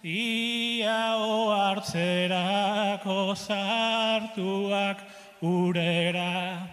ia 0.04 1.18
oartzerako 1.18 3.36
zartuak 3.36 4.98
urera. 5.42 6.68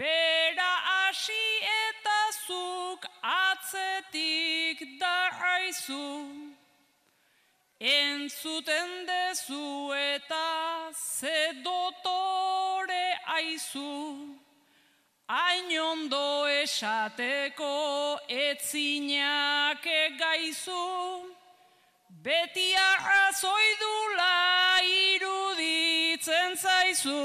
bera 0.00 0.72
hasi 0.94 1.46
eta 1.92 2.18
zuk 2.46 3.04
atzetik 3.20 4.84
da 5.00 5.28
haizu, 5.42 6.08
entzuten 7.80 9.06
dezu 9.12 9.92
eta 9.92 10.92
ze 10.92 11.52
dotore 11.64 13.18
aizu, 13.38 14.37
Hain 15.28 15.68
ondo 15.78 16.48
esateko 16.48 18.16
etzinak 18.32 19.84
egaizu, 19.84 20.84
beti 22.24 22.72
arrazoi 22.72 23.68
dula 23.82 24.80
iruditzen 24.88 26.56
zaizu. 26.56 27.20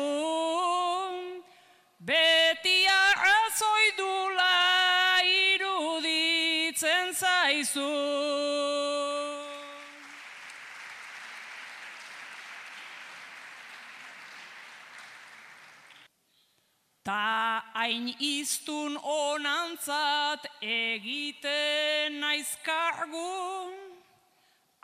Beti 2.03 2.77
arrazoi 2.91 3.87
dula 3.95 4.59
iruditzen 5.23 7.15
zaizu. 7.15 7.91
Ta 17.03 17.63
hain 17.83 18.15
iztun 18.19 18.99
onantzat 19.03 20.45
egiten 20.61 22.19
naiz 22.21 22.57
kargu, 22.63 23.71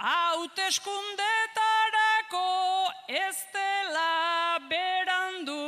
hauteskundetarako 0.04 2.50
ez 3.22 3.38
dela 3.54 4.60
berandu, 4.72 5.68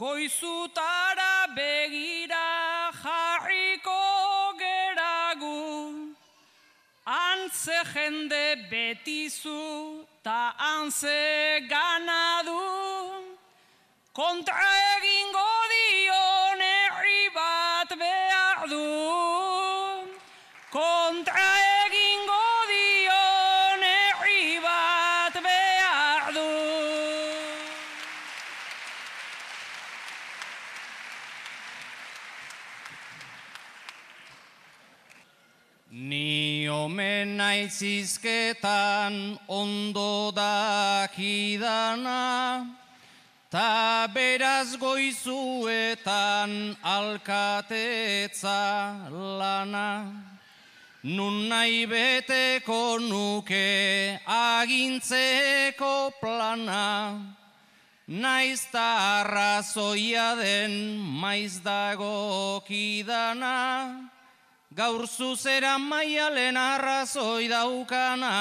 goizutara 0.00 1.36
begira 1.58 2.48
jarriko 3.02 4.04
geragu, 4.62 5.60
antze 7.04 7.78
jende 7.92 8.46
betizu 8.70 9.64
ta 10.24 10.40
antze 10.72 11.20
ganadu, 11.68 12.64
kontra 14.16 14.68
egingo 14.96 15.55
omen 37.76 37.76
naizizketan 37.76 39.38
ondo 39.48 40.32
dakidana, 40.32 42.16
Ta 43.48 44.08
beraz 44.12 44.76
goizuetan 44.76 46.76
alkatetza 46.82 48.96
lana, 49.38 50.12
nun 51.04 51.48
nahi 51.48 51.86
beteko 51.86 52.98
nuke 52.98 54.18
agintzeko 54.26 56.10
plana, 56.20 57.22
naiz 58.08 58.66
ta 58.72 59.22
arrazoia 59.22 60.34
den 60.36 60.98
maiz 60.98 61.60
dago 61.60 62.60
kidana, 62.66 64.10
gaur 64.76 65.06
zuzera 65.08 65.78
maialen 65.78 66.56
arrazoi 66.56 67.48
daukana. 67.48 68.32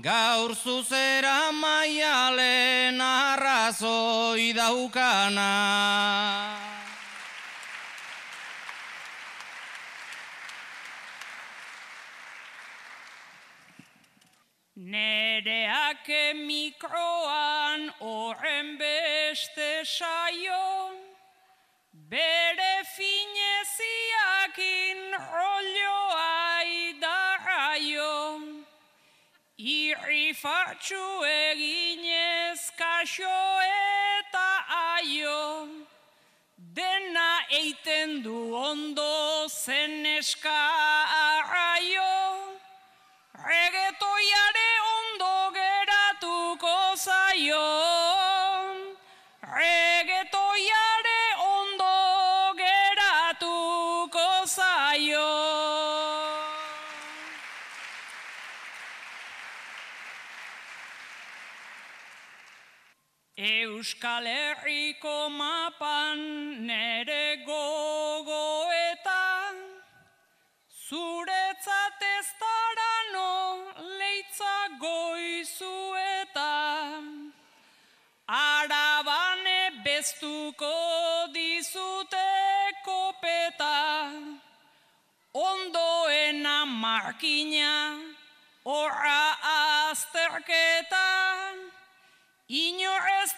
Gaur 0.00 0.54
zuzera 0.54 1.52
maialen 1.52 3.00
arrazoi 3.00 4.54
daukana. 4.56 5.52
Nereak 14.76 16.08
mikroan 16.48 17.90
horren 18.00 18.76
beste 18.80 19.84
saio, 19.84 20.65
Irrifatxu 29.86 31.04
eginez 31.30 32.60
kaxo 32.78 33.38
eta 33.66 34.48
aio, 34.96 35.68
dena 36.78 37.28
eiten 37.60 38.22
du 38.24 38.40
ondo 38.56 39.46
zen 39.46 40.06
eska 40.16 40.58
arraio, 41.18 42.10
regetoiare 43.46 44.75
Euskal 63.76 64.24
Herriko 64.24 65.28
mapan 65.28 66.64
nere 66.66 67.44
gogoetan, 67.44 69.56
zuretzat 70.88 72.00
ez 72.08 72.28
darano 72.40 73.32
leitza 73.98 74.56
goizuetan. 74.84 77.02
Arabane 78.38 79.62
bestuko 79.84 80.76
dizute 81.36 82.32
kopeta, 82.88 83.78
ondoena 85.34 86.58
markina, 86.64 87.76
horra 88.64 89.24
azterketan, 89.52 91.56
Ino 92.48 92.92
ez 93.22 93.32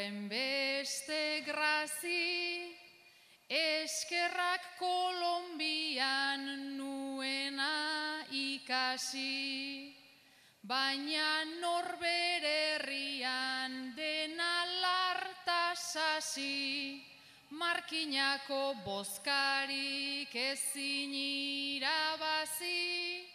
horren 0.00 0.28
beste 0.28 1.42
grazi, 1.44 2.76
eskerrak 3.48 4.60
Kolombian 4.78 6.76
nuena 6.78 8.24
ikasi, 8.32 9.94
baina 10.62 11.44
norbererrian 11.60 13.94
dena 13.94 14.64
lartasasi, 14.80 16.50
markinako 17.50 18.74
bozkarik 18.84 20.34
ezin 20.34 21.12
irabazi, 21.12 23.26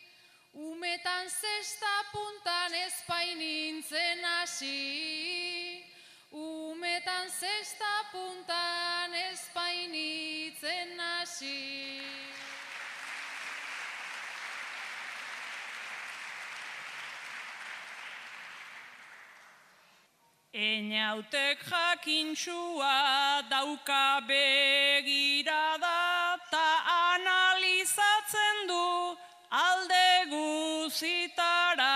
umetan 0.54 1.30
zesta 1.30 2.04
puntan 2.12 2.74
espainintzen 2.88 4.26
hasi, 4.26 5.86
umetan 6.36 7.32
zesta 7.32 8.12
puntan 8.12 9.14
espainitzen 9.32 11.00
hasi. 11.00 12.04
Einautek 20.54 21.60
jakintxua 21.72 22.98
dauka 23.50 24.22
begirada 24.28 26.00
ta 26.52 26.70
analizatzen 27.16 28.58
du 28.68 29.18
alde 29.52 30.10
guzitara. 30.32 31.96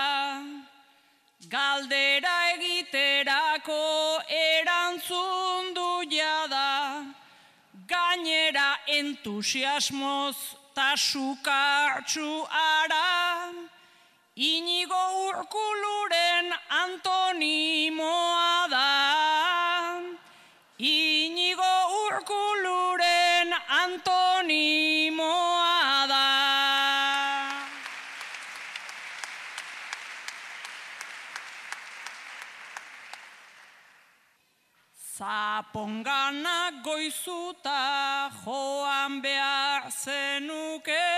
Galdera 1.49 2.08
entusiasmoz 9.19 10.37
ta 10.73 10.95
sukartxu 10.95 12.47
ara. 12.47 13.51
Inigo 14.35 15.27
urkuluren 15.27 16.53
antonimoa 16.69 18.67
da. 18.69 19.99
Inigo 20.79 21.75
urkuluren 22.07 23.53
antonimoa 23.83 24.87
da. 26.07 26.27
Zapongana 35.17 36.68
goizuta 36.89 38.31
joan 38.43 39.21
behar 39.21 39.83
zenuke, 40.03 41.09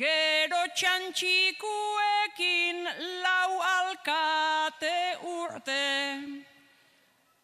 Gero 0.00 0.62
txantxikuekin 0.76 2.78
lau 3.24 3.52
alkate 3.76 4.98
urte, 5.36 5.86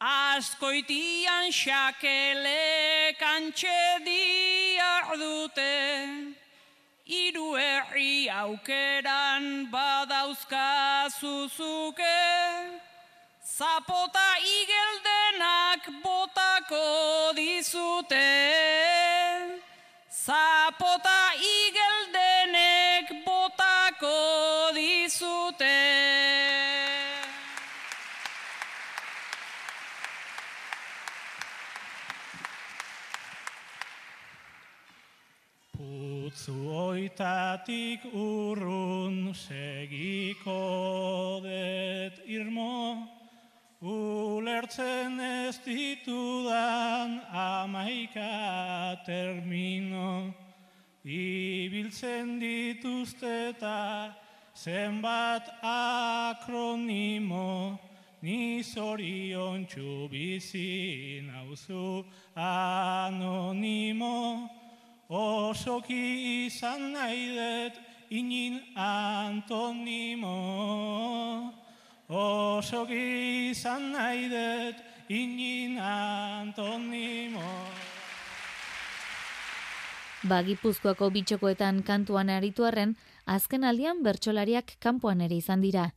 Azkoitian 0.00 1.46
xakele 1.60 2.64
kantxe 3.22 3.80
diar 4.04 5.06
dute, 5.22 5.76
Iru 7.22 7.48
herri 7.60 8.16
aukeran 8.42 9.44
badauzka 9.72 10.68
zuzuke, 11.20 12.20
Zapota 13.60 14.40
igeldenak 14.40 15.84
botako 16.70 17.32
dizute, 17.34 18.16
Zapota 20.10 21.32
igeldenek 21.34 23.24
botako 23.26 24.70
dizute. 24.74 25.78
Putzu 35.72 36.54
oitatik 36.70 38.04
urrun 38.14 39.34
segiko 39.34 40.60
det 41.42 42.22
irmo, 42.26 43.09
ulertzen 43.80 45.20
ez 45.20 45.58
ditudan 45.64 47.20
amaika 47.32 49.00
termino, 49.06 50.34
ibiltzen 51.04 52.38
dituzte 52.38 53.56
eta 53.56 54.14
zenbat 54.54 55.48
akronimo, 55.62 57.78
ni 58.22 58.62
zorion 58.62 59.66
bizi 60.10 61.22
nauzu 61.24 62.04
anonimo, 62.36 64.50
osoki 65.08 66.46
izan 66.46 66.92
nahi 66.92 67.34
dut 67.34 67.80
inin 68.10 68.60
antonimo. 68.76 70.36
Osoki 72.10 73.50
izan 73.52 73.92
nahi 73.92 74.24
dut 74.32 74.78
inin 75.14 75.76
antonimo. 75.78 77.44
Ba, 80.26 80.40
Gipuzkoako 80.42 81.12
bitxokoetan 81.14 81.84
kantuan 81.86 82.32
aritu 82.34 82.66
arren, 82.66 82.96
azken 83.30 83.62
aldian 83.64 84.02
bertsolariak 84.02 84.74
kanpoan 84.82 85.22
ere 85.22 85.38
izan 85.38 85.62
dira. 85.62 85.92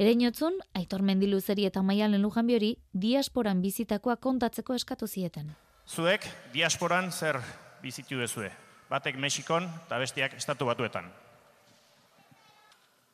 Ereinotzun, 0.00 0.56
Aitor 0.74 1.04
Mendiluzeri 1.04 1.68
eta 1.68 1.82
Maialen 1.82 2.22
Lujanbiori 2.22 2.78
diasporan 2.94 3.60
bizitakoa 3.60 4.16
kontatzeko 4.16 4.74
eskatu 4.74 5.06
zieten. 5.06 5.52
Zuek 5.86 6.24
diasporan 6.54 7.12
zer 7.12 7.42
bizitu 7.82 8.16
dezue? 8.16 8.50
Batek 8.88 9.20
Mexikon 9.20 9.68
eta 9.84 9.98
bestiak 10.00 10.40
estatu 10.40 10.64
batuetan. 10.64 11.12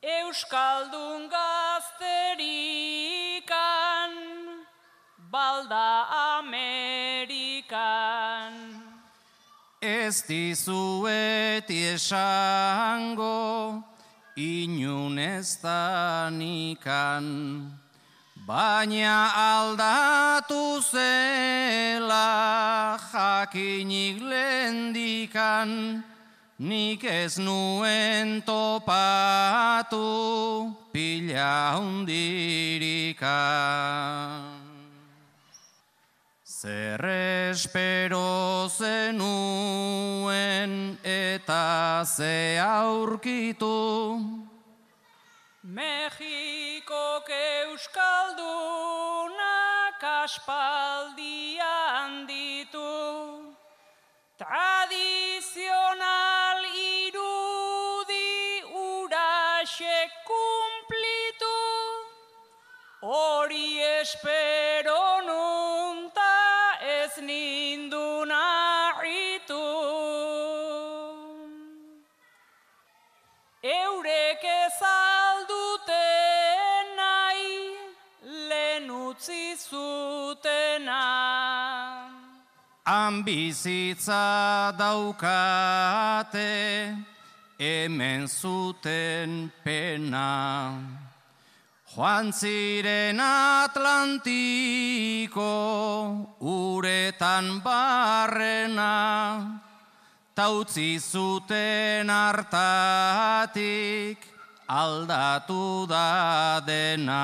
Euskaldun 0.05 1.33
gazterikan, 1.33 4.13
balda 5.31 6.05
Amerikan. 6.37 8.53
Ez 9.81 10.21
dizuet 10.29 11.69
esango, 11.69 13.81
inun 14.37 15.17
ez 15.17 15.57
danikan, 15.57 17.25
baina 18.45 19.33
aldatu 19.33 20.85
zela 20.85 22.29
jakinik 23.09 24.21
lendikan, 24.21 26.05
nik 26.57 27.03
ez 27.03 27.37
nuen 27.37 28.41
topatu 28.45 29.99
pila 30.91 31.75
hundirikan. 31.75 33.25
Zer 36.45 37.03
espero 37.51 38.69
zenuen 38.69 39.37
eta 41.03 42.03
ze 42.05 42.59
aurkitu, 42.59 44.19
Mexikok 45.65 47.29
euskaldunak 47.29 48.43
aspaldian 50.23 51.59
ditu, 52.29 52.95
tradizional 54.37 56.24
hori 63.05 63.77
espero 64.01 65.01
nun 65.27 66.09
ta 66.17 66.37
ez 66.81 67.13
nindun 67.21 68.31
harritu. 68.31 69.65
Eurek 73.61 74.43
ezaldute 74.61 76.07
nahi 76.97 77.53
lehen 78.49 78.89
utzi 78.89 79.45
zutena. 79.67 81.05
Han 82.85 83.23
bizitza 83.25 84.73
daukate, 84.77 86.53
hemen 87.57 88.27
zuten 88.27 89.51
pena. 89.63 91.04
Joan 91.95 92.35
ziren 92.35 93.15
Atlantiko 93.23 94.27
uretan 96.43 97.63
barrena, 97.63 99.63
tautzi 100.35 100.99
zuten 100.99 102.11
hartatik 102.11 104.19
aldatu 104.67 105.87
da 105.87 106.59
dena. 106.67 107.23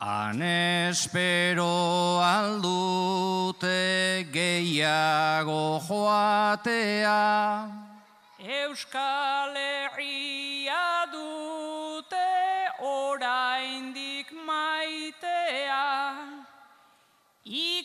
Han 0.00 0.42
espero 0.42 2.18
aldute 2.18 4.26
gehiago 4.34 5.78
joatea. 5.86 7.22
Euskal 8.42 9.54
Herria 9.54 10.39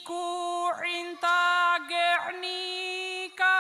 Ikurrinta 0.06 1.82
gernika 1.90 3.58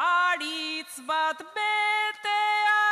aritz 0.00 0.96
bat 1.06 1.36
betea. 1.56 2.84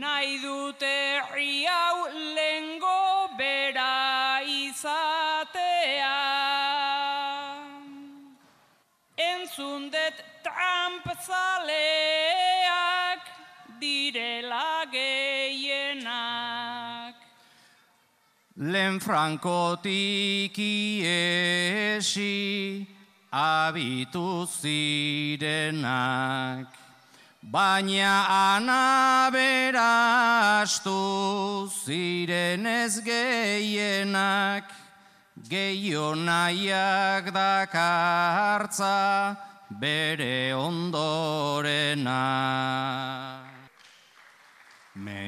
Nahi 0.00 0.40
dute 0.40 0.96
herri 1.28 1.66
hau 1.68 2.08
lengo 2.36 3.36
bera 3.36 4.40
izatea. 4.40 6.16
Entzun 9.18 9.90
det 9.90 10.24
Trump 10.42 11.04
Lehen 18.62 19.02
frankotik 19.02 20.54
iesi 20.54 22.30
abitu 23.32 24.46
zirenak. 24.46 26.66
Baina 27.42 28.54
anaberastu 28.54 30.94
ziren 31.74 32.66
ez 32.66 33.00
gehienak, 33.02 34.70
gehiago 35.50 36.14
nahiak 36.14 37.32
dakartza 37.34 39.36
bere 39.68 40.54
ondorena. 40.54 42.22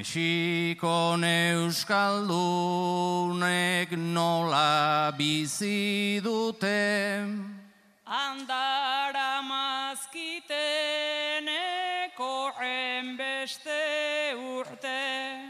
Mexikon 0.05 1.25
euskaldunek 1.25 3.89
nola 3.97 5.09
bizi 5.17 6.21
dute, 6.21 7.25
Andara 8.05 9.41
mazkitenek 9.49 10.45
horren 12.19 13.17
beste 13.17 14.37
urte. 14.37 15.41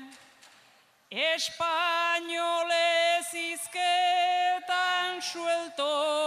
Espainolez 1.11 3.35
izketan 3.35 5.19
suelto 5.19 6.24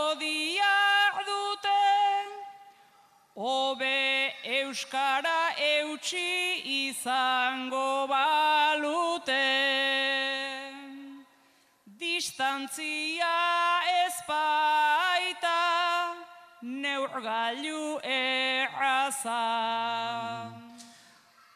Obe 3.39 4.33
euskara 4.43 5.53
eutxi 5.61 6.89
izango 6.89 8.07
balute. 8.09 9.45
Distantzia 11.85 13.35
ezpaita 14.07 15.61
neurgailu 16.63 18.01
erraza. 18.01 19.45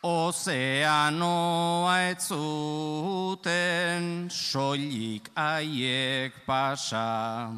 Ozeanoa 0.03 1.97
ez 2.11 2.29
zuten 2.29 4.29
soilik 4.29 5.33
aiek 5.33 6.45
pasa. 6.45 7.49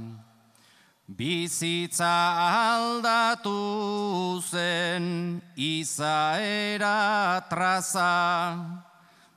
Bizitza 1.23 2.35
aldatu 2.67 4.43
zen 4.43 5.39
izaera 5.55 7.39
traza. 7.47 8.59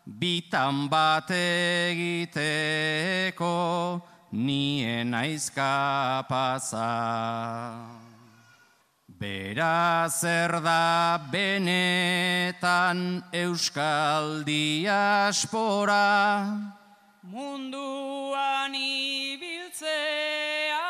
Bitan 0.03 0.91
bat 0.91 1.31
egiteko 1.31 2.03
nien 4.33 5.15
aizka 5.15 6.27
pasa. 6.27 6.91
Bera 9.07 10.11
zer 10.11 10.59
da 10.67 11.23
benetan 11.31 13.23
euskal 13.31 14.43
diaspora. 14.43 16.03
Munduan 17.23 18.75
ibiltzea 18.75 20.86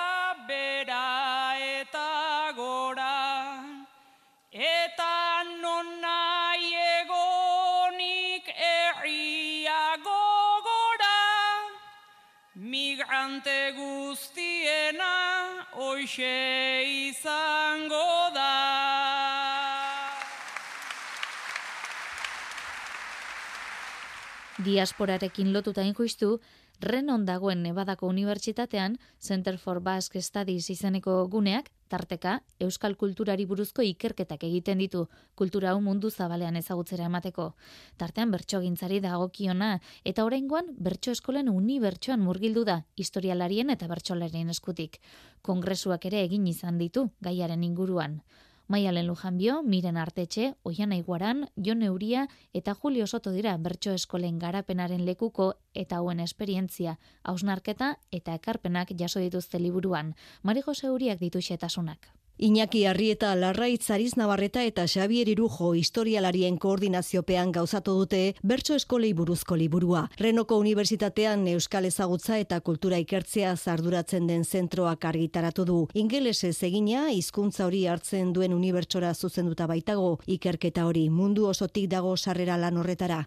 Migrante 13.26 13.72
guztiena 13.74 15.66
hoxe 15.72 17.10
izango 17.10 18.30
da. 18.32 18.75
Diasporarekin 24.66 25.52
lotuta 25.54 25.84
injuistu, 25.86 26.40
Renon 26.82 27.24
dagoen 27.24 27.62
Nevadako 27.62 28.08
Unibertsitatean 28.10 28.96
Center 29.22 29.58
for 29.58 29.78
Basque 29.80 30.20
Studies 30.20 30.66
izeneko 30.74 31.14
guneak 31.30 31.70
tarteka 31.88 32.40
euskal 32.66 32.96
kulturari 33.00 33.46
buruzko 33.46 33.84
ikerketak 33.86 34.42
egiten 34.48 34.82
ditu 34.82 35.04
kultura 35.38 35.70
hau 35.70 35.80
mundu 35.80 36.10
zabalean 36.10 36.58
ezagutzera 36.60 37.06
emateko. 37.06 37.46
Tartean 37.96 38.34
bertsogintzari 38.34 38.98
dagokiona 39.00 39.70
eta 40.04 40.26
oraingoan 40.26 40.74
bertso 40.88 41.14
eskolen 41.14 41.48
unibertsoan 41.48 42.20
murgildu 42.20 42.66
da 42.66 42.80
historialarien 42.96 43.70
eta 43.70 43.86
bertsolarien 43.86 44.50
eskutik. 44.50 44.98
Kongresuak 45.42 46.10
ere 46.10 46.26
egin 46.26 46.50
izan 46.50 46.82
ditu 46.82 47.08
gaiaren 47.22 47.62
inguruan. 47.62 48.20
Maialen 48.68 49.06
Lujanbio, 49.06 49.62
Miren 49.62 49.96
Artetxe, 49.96 50.56
Oiana 50.64 50.96
Iguaran, 50.96 51.46
Jon 51.56 51.82
Euria 51.82 52.26
eta 52.52 52.74
Julio 52.74 53.06
Soto 53.06 53.30
dira 53.30 53.56
bertso 53.56 53.94
eskolen 53.94 54.40
garapenaren 54.42 55.04
lekuko 55.06 55.52
eta 55.72 56.00
hauen 56.02 56.18
esperientzia, 56.20 56.98
hausnarketa 57.22 57.94
eta 58.10 58.34
ekarpenak 58.34 58.90
jaso 58.98 59.22
dituzte 59.22 59.62
liburuan. 59.62 60.14
Mari 60.42 60.66
Jose 60.66 60.88
Euriak 60.88 61.22
ditu 61.22 61.38
xetasunak. 61.38 62.15
Iñaki 62.38 62.84
Arrieta 62.84 63.34
Larraitz 63.34 63.86
Zariz 63.86 64.18
Navarreta 64.18 64.62
eta 64.62 64.84
Xavier 64.86 65.26
Irujo 65.26 65.70
historialarien 65.74 66.58
koordinaziopean 66.60 67.50
gauzatu 67.50 67.94
dute 67.96 68.34
bertso 68.42 68.74
eskolei 68.76 69.14
buruzko 69.16 69.56
liburua. 69.56 70.02
Renoko 70.20 70.58
Unibertsitatean 70.60 71.46
Euskal 71.48 71.86
Ezagutza 71.88 72.36
eta 72.36 72.58
Kultura 72.60 72.98
Ikertzea 73.00 73.54
zarduratzen 73.56 74.26
den 74.26 74.44
zentroak 74.44 75.06
argitaratu 75.08 75.64
du. 75.64 75.78
Ingelesez 75.94 76.62
egina 76.68 77.06
hizkuntza 77.10 77.64
hori 77.64 77.86
hartzen 77.86 78.34
duen 78.34 78.52
unibertsora 78.52 79.14
zuzenduta 79.14 79.66
baitago 79.66 80.18
ikerketa 80.26 80.84
hori 80.84 81.08
mundu 81.08 81.48
osotik 81.48 81.88
dago 81.88 82.18
sarrera 82.18 82.58
lan 82.58 82.76
horretara. 82.76 83.22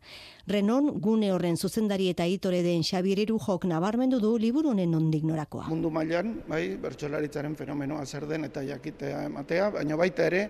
Renon 0.46 1.00
gune 1.02 1.34
horren 1.34 1.58
zuzendari 1.58 2.12
eta 2.14 2.30
itore 2.30 2.62
den 2.62 2.86
Xavier 2.86 3.26
Irujok 3.26 3.66
nabarmendu 3.66 4.20
du 4.20 4.38
liburu 4.38 4.70
honen 4.70 4.92
nondik 4.92 5.26
norakoa. 5.26 5.66
Mundu 5.74 5.90
mailan, 5.90 6.44
bai, 6.48 6.78
bertsolaritzaren 6.78 7.56
fenomenoa 7.56 8.06
zer 8.06 8.30
den 8.30 8.46
eta 8.46 8.62
jakitea 9.00 9.26
ematea, 9.26 9.72
baina 9.72 9.98
baita 9.98 10.26
ere 10.26 10.50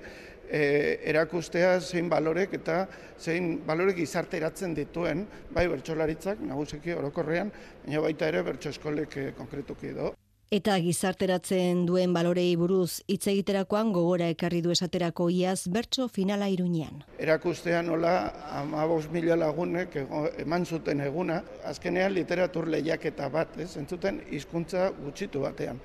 e, 0.49 0.99
erakustea 1.05 1.79
zein 1.79 2.09
balorek 2.09 2.53
eta 2.53 2.87
zein 3.19 3.61
balorek 3.65 3.97
gizarteratzen 3.97 4.73
dituen, 4.75 5.27
bai 5.53 5.67
bertsolaritzak 5.67 6.39
nagusiki 6.41 6.93
orokorrean, 6.93 7.51
baina 7.85 8.01
baita 8.01 8.27
ere 8.27 8.43
bertso 8.43 8.69
eskolek 8.69 9.17
e, 9.17 9.31
konkretuki 9.37 9.93
edo. 9.93 10.13
Eta 10.49 10.79
gizarteratzen 10.81 11.83
duen 11.85 12.09
balorei 12.09 12.55
buruz 12.57 13.03
hitz 13.05 13.27
egiterakoan 13.29 13.91
gogora 13.93 14.31
ekarri 14.33 14.63
du 14.65 14.71
esaterako 14.73 15.27
iaz 15.29 15.67
bertso 15.69 16.07
finala 16.07 16.47
iruñean. 16.49 17.03
erakustea 17.19 17.83
nola 17.83 18.33
amabos 18.49 19.11
mila 19.11 19.35
lagunek 19.35 19.95
eman 20.39 20.65
zuten 20.65 21.01
eguna, 21.01 21.43
azkenean 21.65 22.13
literatur 22.13 22.67
lehiaketa 22.67 23.29
bat, 23.29 23.59
ez? 23.59 23.77
entzuten 23.77 24.23
hizkuntza 24.31 24.89
gutxitu 24.89 25.41
batean 25.41 25.77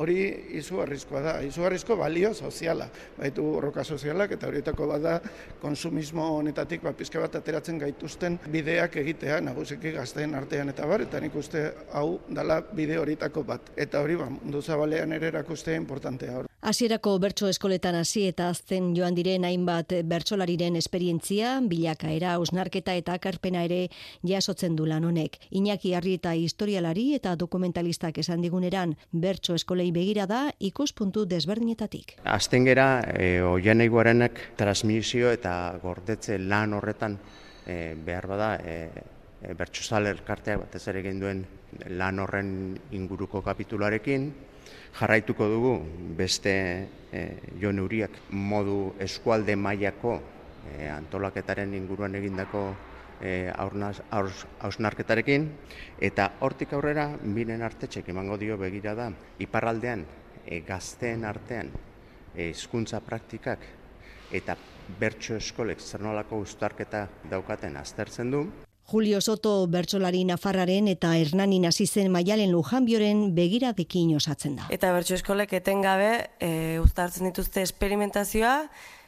hori 0.00 0.18
izugarrizkoa 0.58 1.22
da, 1.24 1.34
izugarrizko 1.44 1.96
balio 2.00 2.32
soziala, 2.34 2.88
baitu 3.18 3.44
borroka 3.44 3.84
sozialak 3.84 4.36
eta 4.38 4.48
horietako 4.48 4.86
bada 4.94 5.18
konsumismo 5.62 6.28
honetatik 6.38 6.82
ba, 6.82 6.94
pizke 6.96 7.20
bat 7.22 7.36
ateratzen 7.40 7.80
gaituzten 7.82 8.38
bideak 8.52 8.96
egitea 9.02 9.40
nagusiki 9.40 9.92
gazteen 9.96 10.34
artean 10.38 10.72
eta 10.72 10.86
bar, 10.86 11.04
eta 11.08 11.20
nik 11.20 11.36
uste 11.36 11.68
hau 11.92 12.20
dala 12.28 12.60
bide 12.72 12.98
horietako 12.98 13.44
bat. 13.44 13.74
Eta 13.76 14.00
hori 14.00 14.16
ba, 14.16 14.30
mundu 14.30 14.62
zabalean 14.62 15.12
ere 15.18 15.32
erakustea 15.34 15.76
importantea 15.80 16.38
hori. 16.38 16.51
Hasierako 16.62 17.16
bertso 17.18 17.48
eskoletan 17.50 17.96
hasi 17.98 18.20
eta 18.28 18.44
azten 18.52 18.92
joan 18.94 19.16
diren 19.16 19.42
hainbat 19.42 19.96
bertsolariren 20.06 20.76
esperientzia, 20.78 21.56
bilakaera, 21.66 22.36
osnarketa 22.38 22.94
eta 22.94 23.16
akarpena 23.18 23.64
ere 23.66 23.88
jasotzen 24.22 24.76
du 24.78 24.86
lan 24.86 25.02
honek. 25.08 25.40
Iñaki 25.50 25.96
Arri 25.98 26.12
eta 26.20 26.36
historialari 26.38 27.16
eta 27.16 27.32
dokumentalistak 27.40 28.20
esan 28.22 28.46
diguneran 28.46 28.94
bertso 29.10 29.56
eskolei 29.58 29.88
begira 29.90 30.28
da 30.30 30.44
ikuspuntu 30.60 31.24
desberdinetatik. 31.26 32.14
Azten 32.22 32.70
gera, 32.70 32.86
e, 33.10 33.42
oian 33.42 33.82
transmisio 34.56 35.32
eta 35.32 35.80
gordetze 35.82 36.38
lan 36.38 36.78
horretan 36.78 37.18
e, 37.66 37.96
behar 38.06 38.28
bada 38.28 38.54
e, 38.62 38.78
e, 39.42 39.52
bertso 39.58 39.96
elkarteak 39.98 40.60
batez 40.60 40.86
ere 40.86 41.02
duen 41.12 41.44
lan 41.88 42.20
horren 42.20 42.78
inguruko 42.92 43.42
kapitularekin, 43.42 44.32
jarraituko 44.98 45.48
dugu 45.48 45.74
beste 46.16 46.54
e, 47.12 47.22
jo 47.60 47.72
neuriak 47.72 48.16
modu 48.30 48.94
eskualde 49.00 49.56
mailako 49.56 50.18
e, 50.68 50.88
antolaketaren 50.88 51.74
inguruan 51.74 52.14
egindako 52.14 52.64
e, 53.20 53.52
hausnarketarekin 53.52 55.48
eta 56.00 56.32
hortik 56.40 56.72
aurrera 56.72 57.08
binen 57.22 57.62
artetxek 57.62 58.08
emango 58.12 58.36
dio 58.36 58.58
begira 58.58 58.94
da 58.98 59.10
iparraldean 59.38 60.04
e, 60.46 60.60
gazteen 60.66 61.24
artean 61.24 61.72
hizkuntza 62.36 63.00
praktikak 63.04 63.64
eta 64.32 64.56
bertso 64.98 65.36
eskolek 65.36 65.80
zer 65.80 66.00
nolako 66.00 66.40
uztarketa 66.42 67.06
daukaten 67.30 67.76
aztertzen 67.76 68.30
du. 68.32 68.46
Julio 68.90 69.20
Soto 69.20 69.66
bertsolari 69.70 70.24
nafarraren 70.28 70.88
eta 70.90 71.14
Hernani 71.16 71.60
nazizen 71.62 72.10
maialen 72.12 72.50
lujanbioren 72.52 73.30
begiradekin 73.36 74.10
osatzen 74.18 74.58
da. 74.58 74.66
Eta 74.74 74.90
bertso 74.92 75.14
eskolek 75.16 75.54
etengabe 75.60 76.10
e, 76.42 76.80
uztartzen 76.82 77.30
dituzte 77.30 77.62
esperimentazioa, 77.62 78.56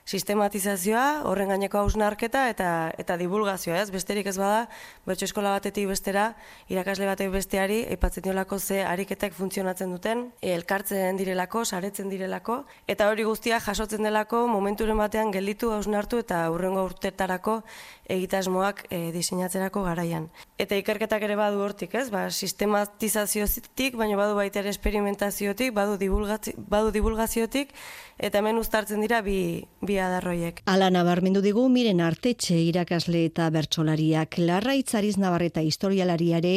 sistematizazioa, 0.04 1.22
horren 1.24 1.48
gaineko 1.48 1.78
hausnarketa 1.80 2.42
eta 2.52 2.68
eta 3.00 3.16
divulgazioa, 3.16 3.78
ez? 3.80 3.88
Besterik 3.92 4.26
ez 4.28 4.36
bada, 4.36 4.66
bertso 5.08 5.24
eskola 5.24 5.54
batetik 5.54 5.88
bestera, 5.88 6.26
irakasle 6.68 7.08
batek 7.08 7.30
besteari 7.32 7.78
aipatzen 7.94 8.26
diolako 8.26 8.58
ze 8.58 8.82
ariketek 8.84 9.32
funtzionatzen 9.32 9.94
duten, 9.94 10.26
elkartzen 10.42 11.16
direlako, 11.16 11.64
saretzen 11.64 12.12
direlako 12.12 12.64
eta 12.86 13.08
hori 13.08 13.24
guztia 13.24 13.60
jasotzen 13.64 14.04
delako 14.04 14.44
momenturen 14.46 15.00
batean 15.00 15.32
gelditu 15.32 15.72
hausnartu 15.72 16.20
eta 16.20 16.44
hurrengo 16.52 16.84
urtetarako 16.84 17.62
egitasmoak 18.04 18.84
e, 18.90 19.10
diseinatzerako 19.14 19.86
garaian. 19.86 20.28
Eta 20.60 20.76
ikerketak 20.76 21.22
ere 21.24 21.36
badu 21.40 21.62
hortik, 21.64 21.94
ez? 21.96 22.10
Ba, 22.12 22.26
sistematizaziotik, 22.28 23.96
baina 23.96 24.18
badu 24.20 24.36
baita 24.36 24.60
ere 24.60 24.68
esperimentaziotik, 24.74 25.72
badu, 25.72 25.96
badu 26.68 26.92
divulgaziotik, 26.92 27.72
eta 28.18 28.42
hemen 28.42 28.60
uztartzen 28.60 29.00
dira 29.00 29.22
bi, 29.24 29.64
bi 29.80 29.93
adarroiek. 30.02 30.62
Ala 30.70 30.90
nabarmendu 30.90 31.42
digu 31.44 31.66
miren 31.68 32.00
artetxe 32.04 32.56
irakasle 32.58 33.24
eta 33.28 33.48
bertsolariak 33.54 34.38
larraitzariz 34.38 35.16
nabarreta 35.20 35.62
historialariare 35.64 36.54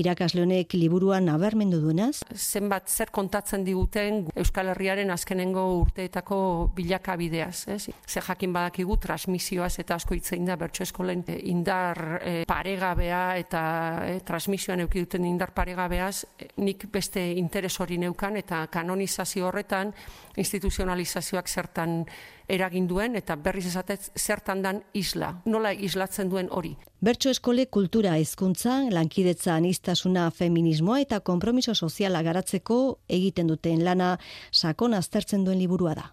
irakasle 0.00 0.44
honek 0.44 0.74
liburuan 0.74 1.26
nabarmendu 1.30 1.80
duenaz? 1.82 2.22
Zenbat 2.34 2.88
zer 2.88 3.10
kontatzen 3.14 3.64
diguten 3.64 4.24
Euskal 4.34 4.72
Herriaren 4.72 5.10
azkenengo 5.10 5.64
urteetako 5.80 6.40
bilakabideaz, 6.76 7.68
ez? 7.68 7.82
Ze 8.06 8.20
jakin 8.20 8.52
badakigu 8.52 8.96
transmisioaz 9.00 9.78
eta 9.82 9.96
asko 10.00 10.14
hitzein 10.14 10.46
da 10.46 10.56
bertso 10.60 10.84
eskolen 10.86 11.24
eh, 11.28 11.40
indar 11.50 12.20
e, 12.22 12.34
paregabea 12.48 13.22
eta 13.40 13.62
e, 14.06 14.18
transmisioan 14.26 14.84
euki 14.86 15.04
duten 15.04 15.26
indar 15.28 15.54
paregabeaz 15.56 16.24
nik 16.62 16.86
beste 16.92 17.22
interes 17.40 17.74
hori 17.80 17.98
neukan 17.98 18.36
eta 18.40 18.64
kanonizazio 18.72 19.48
horretan 19.48 19.94
instituzionalizazioak 20.40 21.48
zertan 21.48 22.04
eragin 22.50 22.86
duen 22.90 23.16
eta 23.16 23.36
berriz 23.36 23.66
esatez 23.70 24.10
zertan 24.18 24.62
dan 24.62 24.82
isla. 24.92 25.32
Nola 25.46 25.72
islatzen 25.72 26.30
duen 26.30 26.50
hori. 26.50 26.76
Bertso 27.00 27.30
eskole 27.30 27.66
kultura 27.66 28.16
hezkuntza, 28.18 28.82
lankidetza 28.92 29.54
anistasuna 29.54 30.30
feminismoa 30.30 31.00
eta 31.06 31.20
konpromiso 31.20 31.74
soziala 31.74 32.22
garatzeko 32.26 32.80
egiten 33.08 33.48
duten 33.48 33.84
lana 33.84 34.16
sakon 34.50 34.94
aztertzen 34.94 35.44
duen 35.44 35.58
liburua 35.62 35.94
da. 35.94 36.10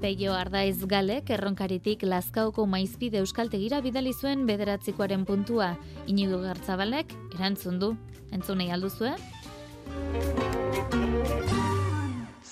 Peio 0.00 0.32
Ardaiz 0.32 0.86
Galek 0.88 1.28
erronkaritik 1.34 2.06
Lazkaoko 2.08 2.64
maizpide 2.64 3.20
euskaltegira 3.20 3.82
bidali 3.84 4.14
zuen 4.16 4.46
bederatzikoaren 4.48 5.26
puntua. 5.28 5.74
Inigo 6.08 6.40
Gartzabalek 6.40 7.12
erantzun 7.36 7.76
du. 7.82 7.90
Entzunei 8.32 8.70
alduzue? 8.72 9.12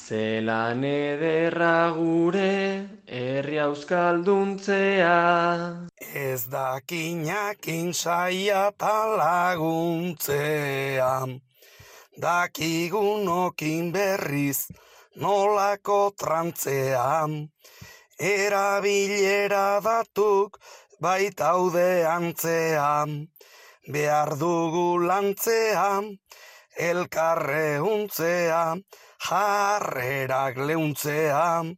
Zelan 0.09 0.85
ederra 0.85 1.91
gure 1.97 2.55
herri 3.07 3.59
euskalduntzea 3.65 5.19
Ez 6.25 6.43
dakinak 6.49 7.69
insaia 7.69 8.63
talaguntzea 8.85 10.13
Dakigunokin 12.19 13.93
berriz 13.95 14.67
nolako 15.19 15.99
trantzean, 16.19 17.35
erabilera 18.19 19.81
datuk 19.85 20.59
baitaude 21.03 22.05
antzean, 22.11 23.15
behar 23.87 24.35
dugu 24.39 24.99
lantzean, 25.07 26.11
elkarre 26.79 27.81
untzean, 27.83 28.85
jarrerak 29.29 30.57
leuntzean, 30.71 31.77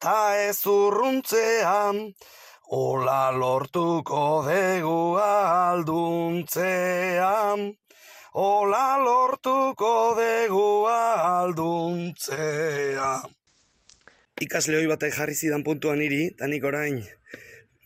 ta 0.00 0.36
ez 0.48 0.66
urruntzean, 0.66 2.14
ola 2.70 3.30
lortuko 3.36 4.42
degu 4.48 5.16
alduntzean. 5.20 6.60
Ola 8.32 8.94
lortuko 9.02 10.14
degu 10.14 10.86
alduntzea. 10.86 11.48
Ikasle 14.40 14.76
hoi 14.78 14.86
batek 14.86 15.16
jarri 15.16 15.34
zidan 15.34 15.64
puntuan 15.66 15.98
iri, 16.00 16.30
tanik 16.38 16.62
orain, 16.64 17.02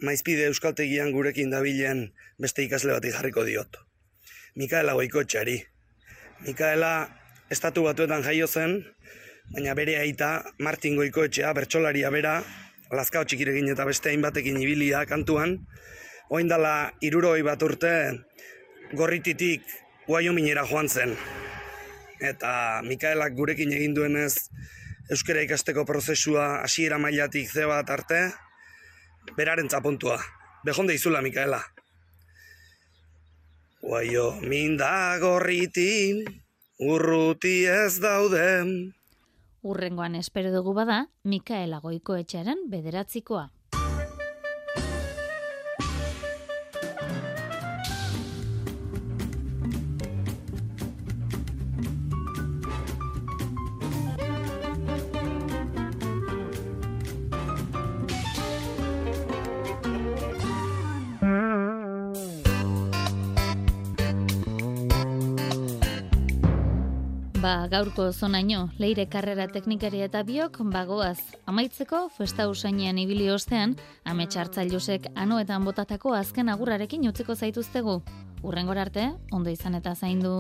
maizpide 0.05 0.45
euskaltegian 0.51 1.17
gurekin 1.17 1.49
dabilen 1.51 2.13
beste 2.37 2.63
ikasle 2.69 2.93
batek 2.93 3.17
jarriko 3.17 3.45
diot. 3.49 3.81
Mikaela 4.61 4.93
goikotxari. 5.01 5.74
Mikaela 6.45 7.09
estatu 7.49 7.87
batuetan 7.87 8.21
jaio 8.21 8.45
zen, 8.47 8.75
baina 9.55 9.73
bere 9.79 9.95
aita 9.97 10.43
Martin 10.61 10.99
goikoetxea, 10.99 11.53
bertsolaria 11.57 12.11
bera, 12.13 12.35
lazkao 12.93 13.25
txikirekin 13.25 13.71
eta 13.73 13.87
beste 13.89 14.11
hainbatekin 14.13 14.59
ibilia 14.61 15.01
kantuan, 15.09 15.57
oindala 16.29 16.93
iruroi 17.01 17.41
bat 17.47 17.65
urte 17.65 17.95
gorrititik 18.93 19.65
Guaiominera 20.05 20.67
joan 20.69 20.89
zen. 20.93 21.17
Eta 22.21 22.83
Mikaelak 22.85 23.33
gurekin 23.39 23.73
egin 23.73 23.97
duenez 23.97 24.51
euskara 25.09 25.41
ikasteko 25.49 25.87
prozesua 25.89 26.61
hasiera 26.61 26.99
mailatik 27.01 27.49
ze 27.49 27.65
bat 27.65 27.89
arte, 27.89 28.21
beraren 29.37 29.73
zapontua. 29.73 30.21
Behonde 30.65 30.93
izula, 31.01 31.25
Mikaela. 31.25 31.63
Guaio 33.85 34.31
minda 34.41 35.19
gorritin, 35.21 36.23
urruti 36.81 37.67
ez 37.69 38.01
dauden. 38.01 38.71
Urrengoan 39.61 40.15
espero 40.17 40.49
dugu 40.55 40.73
bada, 40.79 41.03
Mikaela 41.29 41.83
goiko 41.85 42.17
etxearen 42.17 42.63
bederatzikoa. 42.73 43.51
Ba, 67.45 67.67
gaurko 67.69 68.07
zonaino, 68.17 68.71
leire 68.81 69.05
karrera 69.13 69.45
teknikari 69.53 69.99
eta 70.01 70.23
biok, 70.25 70.55
bagoaz, 70.73 71.19
amaitzeko, 71.45 71.99
festa 72.17 72.47
usainean 72.49 72.97
ibili 72.97 73.27
ostean, 73.29 73.75
ametsartzailusek 74.09 75.11
anoetan 75.13 75.67
botatako 75.69 76.15
azken 76.17 76.49
agurrarekin 76.49 77.03
utziko 77.11 77.35
zaituztegu. 77.37 77.99
Urrengor 78.49 78.81
arte, 78.81 79.11
ondo 79.31 79.53
izan 79.53 79.77
eta 79.77 79.93
zaindu. 79.93 80.33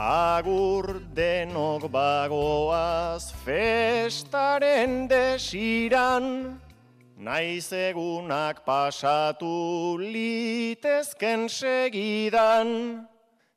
Agur 0.00 1.02
denok 1.18 1.84
bagoaz 1.92 3.28
festaren 3.42 5.04
desiran, 5.10 6.30
naiz 7.18 7.68
egunak 7.76 8.64
pasatu 8.64 9.98
litezken 10.00 11.50
segidan, 11.52 12.72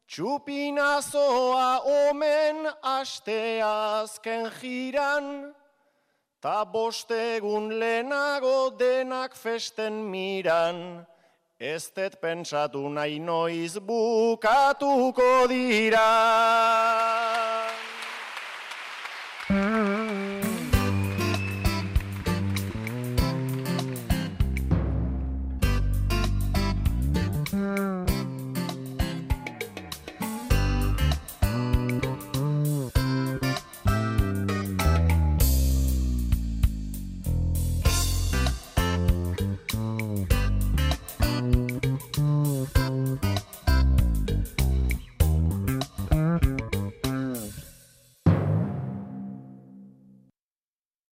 txupinazoa 0.10 1.70
omen 2.10 2.66
aste 2.82 3.62
azken 3.62 4.49
jiran, 4.57 5.53
ta 6.41 6.66
bostegun 6.66 7.70
lehenago 7.80 8.74
denak 8.80 9.38
festen 9.38 9.93
miran, 10.10 11.05
Ez 11.60 11.91
det 11.91 12.22
pentsatu 12.22 12.88
nahi 12.88 13.20
noiz 13.20 13.76
bukatuko 13.84 15.43
dira. 15.51 16.07